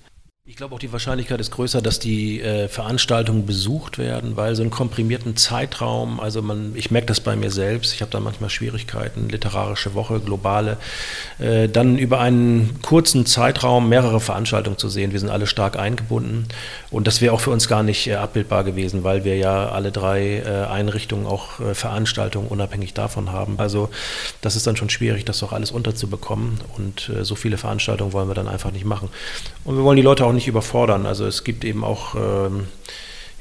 Ich 0.48 0.54
glaube 0.54 0.76
auch 0.76 0.78
die 0.78 0.92
Wahrscheinlichkeit 0.92 1.40
ist 1.40 1.50
größer, 1.50 1.82
dass 1.82 1.98
die 1.98 2.40
äh, 2.40 2.68
Veranstaltungen 2.68 3.46
besucht 3.46 3.98
werden, 3.98 4.36
weil 4.36 4.54
so 4.54 4.62
einen 4.62 4.70
komprimierten 4.70 5.36
Zeitraum, 5.36 6.20
also 6.20 6.40
man, 6.40 6.70
ich 6.76 6.92
merke 6.92 7.08
das 7.08 7.18
bei 7.18 7.34
mir 7.34 7.50
selbst, 7.50 7.92
ich 7.92 8.00
habe 8.00 8.12
da 8.12 8.20
manchmal 8.20 8.48
Schwierigkeiten, 8.48 9.28
literarische 9.28 9.94
Woche, 9.94 10.20
globale, 10.20 10.76
äh, 11.40 11.68
dann 11.68 11.98
über 11.98 12.20
einen 12.20 12.78
kurzen 12.80 13.26
Zeitraum 13.26 13.88
mehrere 13.88 14.20
Veranstaltungen 14.20 14.78
zu 14.78 14.88
sehen. 14.88 15.10
Wir 15.10 15.18
sind 15.18 15.30
alle 15.30 15.48
stark 15.48 15.76
eingebunden 15.76 16.46
und 16.92 17.08
das 17.08 17.20
wäre 17.20 17.34
auch 17.34 17.40
für 17.40 17.50
uns 17.50 17.66
gar 17.66 17.82
nicht 17.82 18.06
äh, 18.06 18.14
abbildbar 18.14 18.62
gewesen, 18.62 19.02
weil 19.02 19.24
wir 19.24 19.36
ja 19.36 19.70
alle 19.70 19.90
drei 19.90 20.44
äh, 20.46 20.66
Einrichtungen 20.70 21.26
auch 21.26 21.58
äh, 21.58 21.74
Veranstaltungen 21.74 22.46
unabhängig 22.46 22.94
davon 22.94 23.32
haben. 23.32 23.56
Also 23.58 23.88
das 24.42 24.54
ist 24.54 24.68
dann 24.68 24.76
schon 24.76 24.90
schwierig, 24.90 25.24
das 25.24 25.40
doch 25.40 25.52
alles 25.52 25.72
unterzubekommen 25.72 26.60
und 26.76 27.08
äh, 27.08 27.24
so 27.24 27.34
viele 27.34 27.58
Veranstaltungen 27.58 28.12
wollen 28.12 28.28
wir 28.28 28.34
dann 28.34 28.46
einfach 28.46 28.70
nicht 28.70 28.84
machen. 28.84 29.08
Und 29.64 29.76
wir 29.76 29.82
wollen 29.82 29.96
die 29.96 30.02
Leute 30.02 30.24
auch 30.24 30.35
nicht 30.36 30.48
überfordern. 30.48 31.06
Also 31.06 31.26
es 31.26 31.44
gibt 31.44 31.64
eben 31.64 31.84
auch, 31.84 32.14
ähm, 32.14 32.68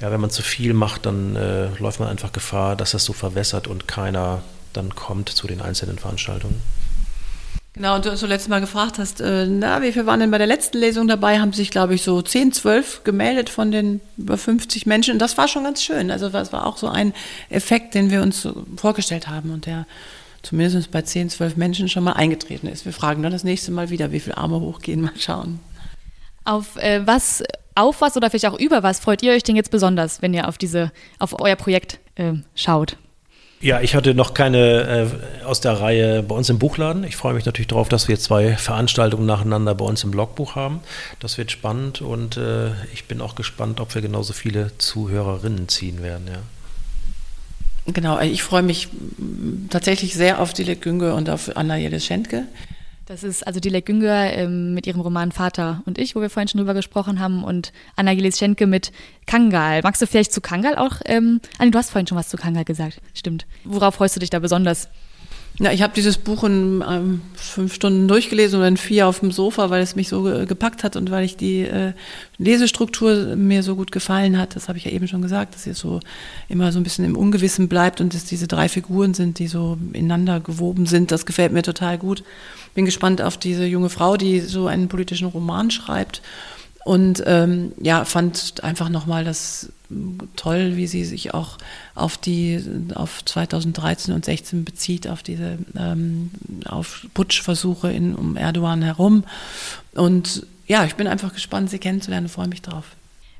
ja, 0.01 0.11
wenn 0.11 0.19
man 0.19 0.29
zu 0.29 0.41
viel 0.41 0.73
macht, 0.73 1.05
dann 1.05 1.35
äh, 1.35 1.67
läuft 1.79 1.99
man 1.99 2.09
einfach 2.09 2.31
Gefahr, 2.31 2.75
dass 2.75 2.91
das 2.91 3.05
so 3.05 3.13
verwässert 3.13 3.67
und 3.67 3.87
keiner 3.87 4.41
dann 4.73 4.95
kommt 4.95 5.29
zu 5.29 5.47
den 5.47 5.61
einzelnen 5.61 5.97
Veranstaltungen. 5.97 6.61
Genau, 7.73 7.95
und 7.95 8.05
du 8.05 8.15
so 8.15 8.25
letztes 8.25 8.47
Mal 8.47 8.61
gefragt 8.61 8.99
hast, 8.99 9.19
äh, 9.19 9.45
na, 9.45 9.81
wie 9.81 9.91
viele 9.91 10.05
waren 10.05 10.21
denn 10.21 10.31
bei 10.31 10.37
der 10.37 10.47
letzten 10.47 10.77
Lesung 10.77 11.09
dabei? 11.09 11.39
Haben 11.39 11.51
sich, 11.51 11.71
glaube 11.71 11.93
ich, 11.93 12.03
so 12.03 12.21
10, 12.21 12.53
12 12.53 13.03
gemeldet 13.03 13.49
von 13.49 13.69
den 13.69 13.99
über 14.17 14.37
50 14.37 14.85
Menschen. 14.85 15.13
Und 15.13 15.19
das 15.19 15.37
war 15.37 15.49
schon 15.49 15.65
ganz 15.65 15.83
schön. 15.83 16.09
Also 16.09 16.29
das 16.29 16.53
war 16.53 16.65
auch 16.65 16.77
so 16.77 16.87
ein 16.87 17.13
Effekt, 17.49 17.93
den 17.93 18.11
wir 18.11 18.21
uns 18.21 18.47
vorgestellt 18.77 19.27
haben 19.27 19.51
und 19.51 19.65
der 19.65 19.85
zumindest 20.41 20.91
bei 20.91 21.01
10, 21.01 21.29
12 21.29 21.57
Menschen 21.57 21.89
schon 21.89 22.05
mal 22.05 22.13
eingetreten 22.13 22.67
ist. 22.67 22.85
Wir 22.85 22.93
fragen 22.93 23.23
dann 23.23 23.33
das 23.33 23.43
nächste 23.43 23.71
Mal 23.71 23.89
wieder, 23.89 24.13
wie 24.13 24.21
viele 24.21 24.37
Arme 24.37 24.59
hochgehen, 24.61 25.01
mal 25.01 25.11
schauen. 25.19 25.59
Auf 26.45 26.77
äh, 26.77 27.05
was, 27.05 27.43
auf 27.75 28.01
was 28.01 28.15
oder 28.15 28.29
vielleicht 28.29 28.47
auch 28.47 28.59
über 28.59 28.83
was 28.83 28.99
freut 28.99 29.21
ihr 29.23 29.33
euch 29.33 29.43
denn 29.43 29.55
jetzt 29.55 29.71
besonders, 29.71 30.21
wenn 30.21 30.33
ihr 30.33 30.47
auf 30.47 30.57
diese, 30.57 30.91
auf 31.19 31.39
euer 31.39 31.55
Projekt 31.55 31.99
äh, 32.15 32.33
schaut? 32.55 32.97
Ja, 33.61 33.81
ich 33.81 33.95
hatte 33.95 34.13
noch 34.13 34.33
keine 34.33 35.09
äh, 35.41 35.45
aus 35.45 35.61
der 35.61 35.73
Reihe 35.73 36.21
bei 36.21 36.35
uns 36.35 36.49
im 36.49 36.59
Buchladen. 36.59 37.03
Ich 37.03 37.15
freue 37.15 37.33
mich 37.33 37.45
natürlich 37.45 37.67
darauf, 37.67 37.89
dass 37.89 38.07
wir 38.07 38.19
zwei 38.19 38.55
Veranstaltungen 38.57 39.25
nacheinander 39.25 39.73
bei 39.73 39.85
uns 39.85 40.03
im 40.03 40.11
Blogbuch 40.11 40.55
haben. 40.55 40.81
Das 41.19 41.37
wird 41.37 41.51
spannend 41.51 42.01
und 42.01 42.37
äh, 42.37 42.67
ich 42.93 43.05
bin 43.05 43.21
auch 43.21 43.33
gespannt, 43.33 43.79
ob 43.79 43.95
wir 43.95 44.01
genauso 44.01 44.33
viele 44.33 44.77
Zuhörerinnen 44.77 45.67
ziehen 45.67 46.03
werden. 46.03 46.27
Ja. 46.27 47.91
Genau, 47.91 48.19
ich 48.19 48.43
freue 48.43 48.63
mich 48.63 48.89
tatsächlich 49.69 50.15
sehr 50.15 50.41
auf 50.41 50.53
Dilek 50.53 50.81
Günge 50.81 51.13
und 51.13 51.29
auf 51.29 51.55
Anna 51.55 51.77
Jedes-Schendke. 51.77 52.43
Das 53.05 53.23
ist 53.23 53.45
also 53.45 53.59
Dilek 53.59 53.85
Günger 53.85 54.33
ähm, 54.33 54.73
mit 54.73 54.87
ihrem 54.87 54.99
Roman 54.99 55.31
Vater 55.31 55.83
und 55.85 55.99
ich, 55.99 56.15
wo 56.15 56.21
wir 56.21 56.31
vorhin 56.31 56.47
schon 56.47 56.57
drüber 56.57 56.73
gesprochen 56.73 57.19
haben, 57.19 57.43
und 57.43 57.71
Anna 57.95 58.15
Giles 58.15 58.39
Schenke 58.39 58.65
mit 58.65 58.91
Kangal. 59.27 59.81
Magst 59.83 60.01
du 60.01 60.07
vielleicht 60.07 60.33
zu 60.33 60.41
Kangal 60.41 60.75
auch, 60.75 61.01
ähm, 61.05 61.39
Anni, 61.59 61.69
du 61.69 61.77
hast 61.77 61.91
vorhin 61.91 62.07
schon 62.07 62.17
was 62.17 62.29
zu 62.29 62.37
Kangal 62.37 62.65
gesagt, 62.65 63.01
stimmt. 63.13 63.45
Worauf 63.63 63.95
freust 63.95 64.15
du 64.15 64.19
dich 64.19 64.31
da 64.31 64.39
besonders? 64.39 64.89
Na, 65.59 65.71
ich 65.71 65.83
habe 65.83 65.93
dieses 65.93 66.17
Buch 66.17 66.43
in 66.43 66.83
ähm, 66.87 67.21
fünf 67.55 67.73
Stunden 67.73 68.07
durchgelesen 68.07 68.59
oder 68.59 68.67
in 68.67 68.77
vier 68.77 69.07
auf 69.07 69.21
dem 69.21 69.31
Sofa, 69.31 69.69
weil 69.69 69.81
es 69.81 69.95
mich 69.95 70.09
so 70.09 70.23
gepackt 70.45 70.83
hat 70.83 70.95
und 70.95 71.09
weil 71.09 71.23
ich 71.23 71.37
die 71.37 71.61
äh, 71.61 71.93
Lesestruktur 72.37 73.35
mir 73.35 73.63
so 73.63 73.75
gut 73.75 73.91
gefallen 73.91 74.37
hat. 74.37 74.55
Das 74.55 74.67
habe 74.67 74.77
ich 74.77 74.85
ja 74.85 74.91
eben 74.91 75.07
schon 75.07 75.21
gesagt, 75.21 75.55
dass 75.55 75.65
es 75.65 75.79
so 75.79 76.01
immer 76.49 76.71
so 76.71 76.79
ein 76.79 76.83
bisschen 76.83 77.05
im 77.05 77.15
Ungewissen 77.15 77.67
bleibt 77.67 78.01
und 78.01 78.13
dass 78.13 78.25
diese 78.25 78.47
drei 78.47 78.69
Figuren 78.69 79.13
sind, 79.13 79.39
die 79.39 79.47
so 79.47 79.77
ineinander 79.93 80.39
gewoben 80.41 80.85
sind. 80.85 81.11
Das 81.11 81.25
gefällt 81.25 81.53
mir 81.53 81.63
total 81.63 81.97
gut. 81.97 82.23
Bin 82.73 82.85
gespannt 82.85 83.21
auf 83.21 83.37
diese 83.37 83.65
junge 83.65 83.89
Frau, 83.89 84.17
die 84.17 84.41
so 84.41 84.67
einen 84.67 84.89
politischen 84.89 85.27
Roman 85.27 85.71
schreibt 85.71 86.21
und 86.85 87.23
ähm, 87.25 87.71
ja, 87.81 88.05
fand 88.05 88.63
einfach 88.63 88.89
nochmal 88.89 89.23
das 89.23 89.71
toll, 90.35 90.75
wie 90.75 90.85
sie 90.85 91.03
sich 91.03 91.33
auch 91.33 91.57
auf 91.95 92.15
die, 92.15 92.63
auf 92.93 93.25
2013 93.25 94.13
und 94.13 94.23
16 94.23 94.63
bezieht, 94.63 95.07
auf 95.07 95.23
diese, 95.23 95.57
ähm, 95.75 96.29
auf 96.67 97.07
Putschversuche 97.15 97.91
in, 97.91 98.13
um 98.13 98.37
Erdogan 98.37 98.83
herum. 98.83 99.23
Und 99.95 100.45
ja, 100.67 100.85
ich 100.85 100.93
bin 100.93 101.07
einfach 101.07 101.33
gespannt, 101.33 101.71
sie 101.71 101.79
kennenzulernen, 101.79 102.29
freue 102.29 102.49
mich 102.49 102.61
drauf. 102.61 102.85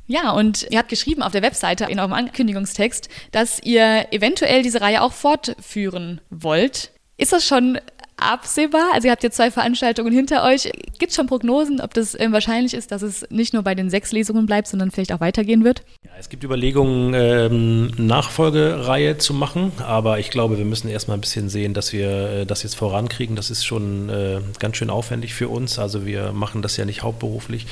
Ja, 0.08 0.32
und 0.32 0.66
ihr 0.72 0.80
habt 0.80 0.90
geschrieben 0.90 1.22
auf 1.22 1.32
der 1.32 1.44
Webseite 1.44 1.86
in 1.86 2.00
eurem 2.00 2.14
Ankündigungstext, 2.14 3.10
dass 3.32 3.62
ihr 3.62 4.08
eventuell 4.12 4.64
diese 4.64 4.82
Reihe 4.82 5.04
auch 5.04 5.14
fortführen 5.14 6.20
wollt. 6.32 6.90
Ist 7.18 7.32
das 7.32 7.46
schon 7.46 7.78
absehbar? 8.17 8.91
Also 8.93 9.08
ihr 9.08 9.12
habt 9.12 9.23
jetzt 9.23 9.36
zwei 9.36 9.51
Veranstaltungen 9.51 10.13
hinter 10.13 10.43
euch. 10.43 10.71
Gibt 10.99 11.10
es 11.10 11.15
schon 11.15 11.28
Prognosen, 11.28 11.82
ob 11.82 11.93
das 11.93 12.15
äh, 12.15 12.28
wahrscheinlich 12.32 12.73
ist, 12.73 12.91
dass 12.91 13.01
es 13.01 13.25
nicht 13.30 13.54
nur 13.54 13.63
bei 13.63 13.75
den 13.75 13.89
sechs 13.89 14.12
Lesungen 14.12 14.45
bleibt, 14.45 14.67
sondern 14.67 14.91
vielleicht 14.91 15.12
auch 15.12 15.19
weitergehen 15.19 15.63
wird? 15.63 15.84
Ja, 16.04 16.12
es 16.19 16.30
gibt 16.30 16.43
Überlegungen, 16.43 17.13
ähm, 17.13 17.91
Nachfolgereihe 17.97 19.17
zu 19.17 19.34
machen, 19.34 19.71
aber 19.80 20.19
ich 20.19 20.30
glaube, 20.30 20.58
wir 20.58 20.65
müssen 20.65 20.88
erstmal 20.88 21.17
ein 21.17 21.21
bisschen 21.21 21.49
sehen, 21.49 21.73
dass 21.73 21.91
wir 21.91 22.10
äh, 22.10 22.45
das 22.45 22.63
jetzt 22.63 22.75
vorankriegen. 22.75 23.36
Das 23.36 23.49
ist 23.49 23.65
schon 23.65 24.10
äh, 24.10 24.39
ganz 24.60 24.78
schön 24.78 24.89
aufwendig 24.89 25.34
für 25.34 25.49
uns. 25.49 25.78
Also 25.80 26.06
wir 26.06 26.32
machen 26.32 26.62
das 26.62 26.78
ja 26.78 26.86
nicht 26.86 27.04
hauptberuflich, 27.04 27.67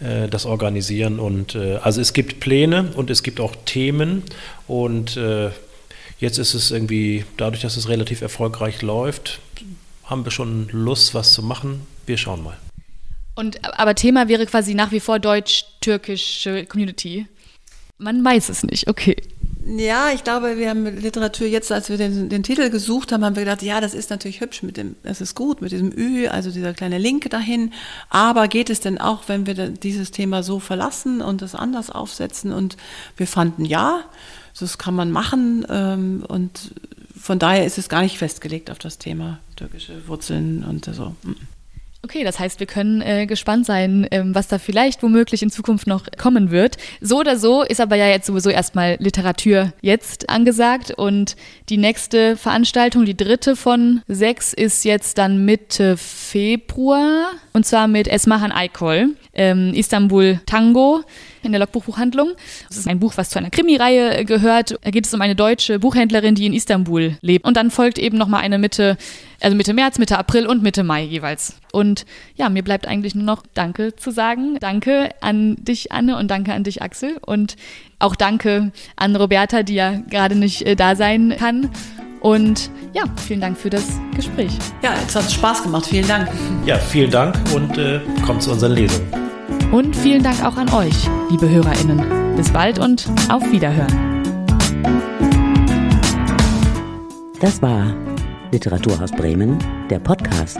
äh, 0.00 0.28
das 0.28 0.46
Organisieren. 0.46 1.20
Und 1.20 1.54
äh, 1.54 1.76
also 1.76 2.00
es 2.00 2.12
gibt 2.12 2.40
Pläne 2.40 2.90
und 2.96 3.10
es 3.10 3.22
gibt 3.22 3.40
auch 3.40 3.54
Themen 3.64 4.24
und 4.66 5.16
äh, 5.16 5.50
Jetzt 6.18 6.38
ist 6.38 6.54
es 6.54 6.70
irgendwie, 6.70 7.24
dadurch, 7.36 7.62
dass 7.62 7.76
es 7.76 7.88
relativ 7.88 8.22
erfolgreich 8.22 8.82
läuft, 8.82 9.40
haben 10.04 10.24
wir 10.24 10.32
schon 10.32 10.68
Lust, 10.72 11.14
was 11.14 11.32
zu 11.32 11.42
machen. 11.42 11.86
Wir 12.06 12.16
schauen 12.16 12.42
mal. 12.42 12.56
Und 13.34 13.62
aber 13.78 13.94
Thema 13.94 14.28
wäre 14.28 14.46
quasi 14.46 14.74
nach 14.74 14.92
wie 14.92 15.00
vor 15.00 15.18
deutsch-türkische 15.18 16.64
Community. 16.64 17.26
Man 17.98 18.24
weiß 18.24 18.48
es 18.48 18.62
nicht, 18.62 18.88
okay. 18.88 19.16
Ja, 19.66 20.10
ich 20.14 20.22
glaube, 20.22 20.58
wir 20.58 20.70
haben 20.70 20.84
mit 20.84 21.02
Literatur 21.02 21.46
jetzt, 21.48 21.72
als 21.72 21.88
wir 21.88 21.96
den, 21.96 22.28
den, 22.28 22.44
Titel 22.44 22.70
gesucht 22.70 23.10
haben, 23.10 23.24
haben 23.24 23.34
wir 23.34 23.42
gedacht, 23.42 23.62
ja, 23.62 23.80
das 23.80 23.94
ist 23.94 24.10
natürlich 24.10 24.40
hübsch 24.40 24.62
mit 24.62 24.76
dem, 24.76 24.94
das 25.02 25.20
ist 25.20 25.34
gut 25.34 25.60
mit 25.60 25.72
diesem 25.72 25.90
Ü, 25.90 26.28
also 26.28 26.52
dieser 26.52 26.72
kleine 26.72 26.98
Link 26.98 27.28
dahin. 27.30 27.72
Aber 28.08 28.46
geht 28.46 28.70
es 28.70 28.78
denn 28.78 28.98
auch, 28.98 29.24
wenn 29.26 29.44
wir 29.46 29.54
dieses 29.54 30.12
Thema 30.12 30.44
so 30.44 30.60
verlassen 30.60 31.20
und 31.20 31.42
es 31.42 31.56
anders 31.56 31.90
aufsetzen? 31.90 32.52
Und 32.52 32.76
wir 33.16 33.26
fanden 33.26 33.64
ja, 33.64 34.04
das 34.58 34.78
kann 34.78 34.94
man 34.94 35.10
machen 35.10 35.66
ähm, 35.68 36.24
und 36.26 36.72
von 37.18 37.38
daher 37.38 37.64
ist 37.64 37.78
es 37.78 37.88
gar 37.88 38.02
nicht 38.02 38.18
festgelegt 38.18 38.70
auf 38.70 38.78
das 38.78 38.98
Thema 38.98 39.38
türkische 39.56 40.06
Wurzeln 40.06 40.64
und 40.64 40.84
so. 40.84 41.14
Okay, 42.06 42.22
das 42.22 42.38
heißt, 42.38 42.60
wir 42.60 42.68
können 42.68 43.00
äh, 43.00 43.26
gespannt 43.26 43.66
sein, 43.66 44.06
ähm, 44.12 44.32
was 44.32 44.46
da 44.46 44.58
vielleicht 44.58 45.02
womöglich 45.02 45.42
in 45.42 45.50
Zukunft 45.50 45.88
noch 45.88 46.04
kommen 46.16 46.52
wird. 46.52 46.76
So 47.00 47.18
oder 47.18 47.36
so 47.36 47.62
ist 47.62 47.80
aber 47.80 47.96
ja 47.96 48.06
jetzt 48.06 48.26
sowieso 48.26 48.48
erstmal 48.48 48.96
Literatur 49.00 49.72
jetzt 49.80 50.30
angesagt 50.30 50.92
und 50.92 51.34
die 51.68 51.78
nächste 51.78 52.36
Veranstaltung, 52.36 53.06
die 53.06 53.16
dritte 53.16 53.56
von 53.56 54.02
sechs, 54.06 54.52
ist 54.52 54.84
jetzt 54.84 55.18
dann 55.18 55.44
Mitte 55.44 55.96
Februar 55.96 57.32
und 57.52 57.66
zwar 57.66 57.88
mit 57.88 58.06
Esmahan 58.06 58.52
Aykol, 58.52 59.16
ähm, 59.32 59.72
Istanbul 59.74 60.38
Tango 60.46 61.02
in 61.46 61.52
der 61.52 61.60
Logbuchbuchhandlung. 61.60 62.32
Das 62.68 62.76
ist 62.76 62.88
ein 62.88 62.98
Buch, 62.98 63.14
was 63.16 63.30
zu 63.30 63.38
einer 63.38 63.50
Krimireihe 63.50 64.24
gehört. 64.24 64.78
Da 64.82 64.90
geht 64.90 65.06
es 65.06 65.14
um 65.14 65.20
eine 65.20 65.34
deutsche 65.34 65.78
Buchhändlerin, 65.78 66.34
die 66.34 66.46
in 66.46 66.52
Istanbul 66.52 67.16
lebt. 67.20 67.46
Und 67.46 67.56
dann 67.56 67.70
folgt 67.70 67.98
eben 67.98 68.18
nochmal 68.18 68.42
eine 68.42 68.58
Mitte, 68.58 68.96
also 69.40 69.56
Mitte 69.56 69.72
März, 69.72 69.98
Mitte 69.98 70.18
April 70.18 70.46
und 70.46 70.62
Mitte 70.62 70.82
Mai 70.82 71.02
jeweils. 71.02 71.56
Und 71.72 72.04
ja, 72.34 72.48
mir 72.48 72.62
bleibt 72.62 72.86
eigentlich 72.86 73.14
nur 73.14 73.24
noch 73.24 73.42
Danke 73.54 73.96
zu 73.96 74.10
sagen. 74.10 74.58
Danke 74.60 75.10
an 75.20 75.56
dich, 75.58 75.92
Anne, 75.92 76.16
und 76.16 76.30
danke 76.30 76.52
an 76.52 76.64
dich, 76.64 76.82
Axel. 76.82 77.16
Und 77.24 77.56
auch 77.98 78.16
Danke 78.16 78.72
an 78.96 79.16
Roberta, 79.16 79.62
die 79.62 79.74
ja 79.74 80.00
gerade 80.10 80.34
nicht 80.34 80.62
äh, 80.62 80.76
da 80.76 80.96
sein 80.96 81.34
kann. 81.38 81.70
Und 82.20 82.70
ja, 82.92 83.04
vielen 83.26 83.40
Dank 83.40 83.56
für 83.56 83.70
das 83.70 83.84
Gespräch. 84.14 84.50
Ja, 84.82 84.94
es 85.06 85.14
hat 85.14 85.30
Spaß 85.30 85.62
gemacht. 85.62 85.86
Vielen 85.86 86.08
Dank. 86.08 86.28
Ja, 86.64 86.78
vielen 86.78 87.10
Dank 87.10 87.36
und 87.54 87.78
äh, 87.78 88.00
kommt 88.24 88.42
zu 88.42 88.50
unseren 88.50 88.72
Lesungen. 88.72 89.25
Und 89.72 89.94
vielen 89.96 90.22
Dank 90.22 90.44
auch 90.44 90.56
an 90.56 90.72
euch, 90.72 91.08
liebe 91.30 91.48
HörerInnen. 91.48 92.36
Bis 92.36 92.50
bald 92.50 92.78
und 92.78 93.06
auf 93.28 93.42
Wiederhören. 93.50 94.22
Das 97.40 97.60
war 97.60 97.94
Literaturhaus 98.52 99.10
Bremen, 99.12 99.58
der 99.90 99.98
Podcast. 99.98 100.58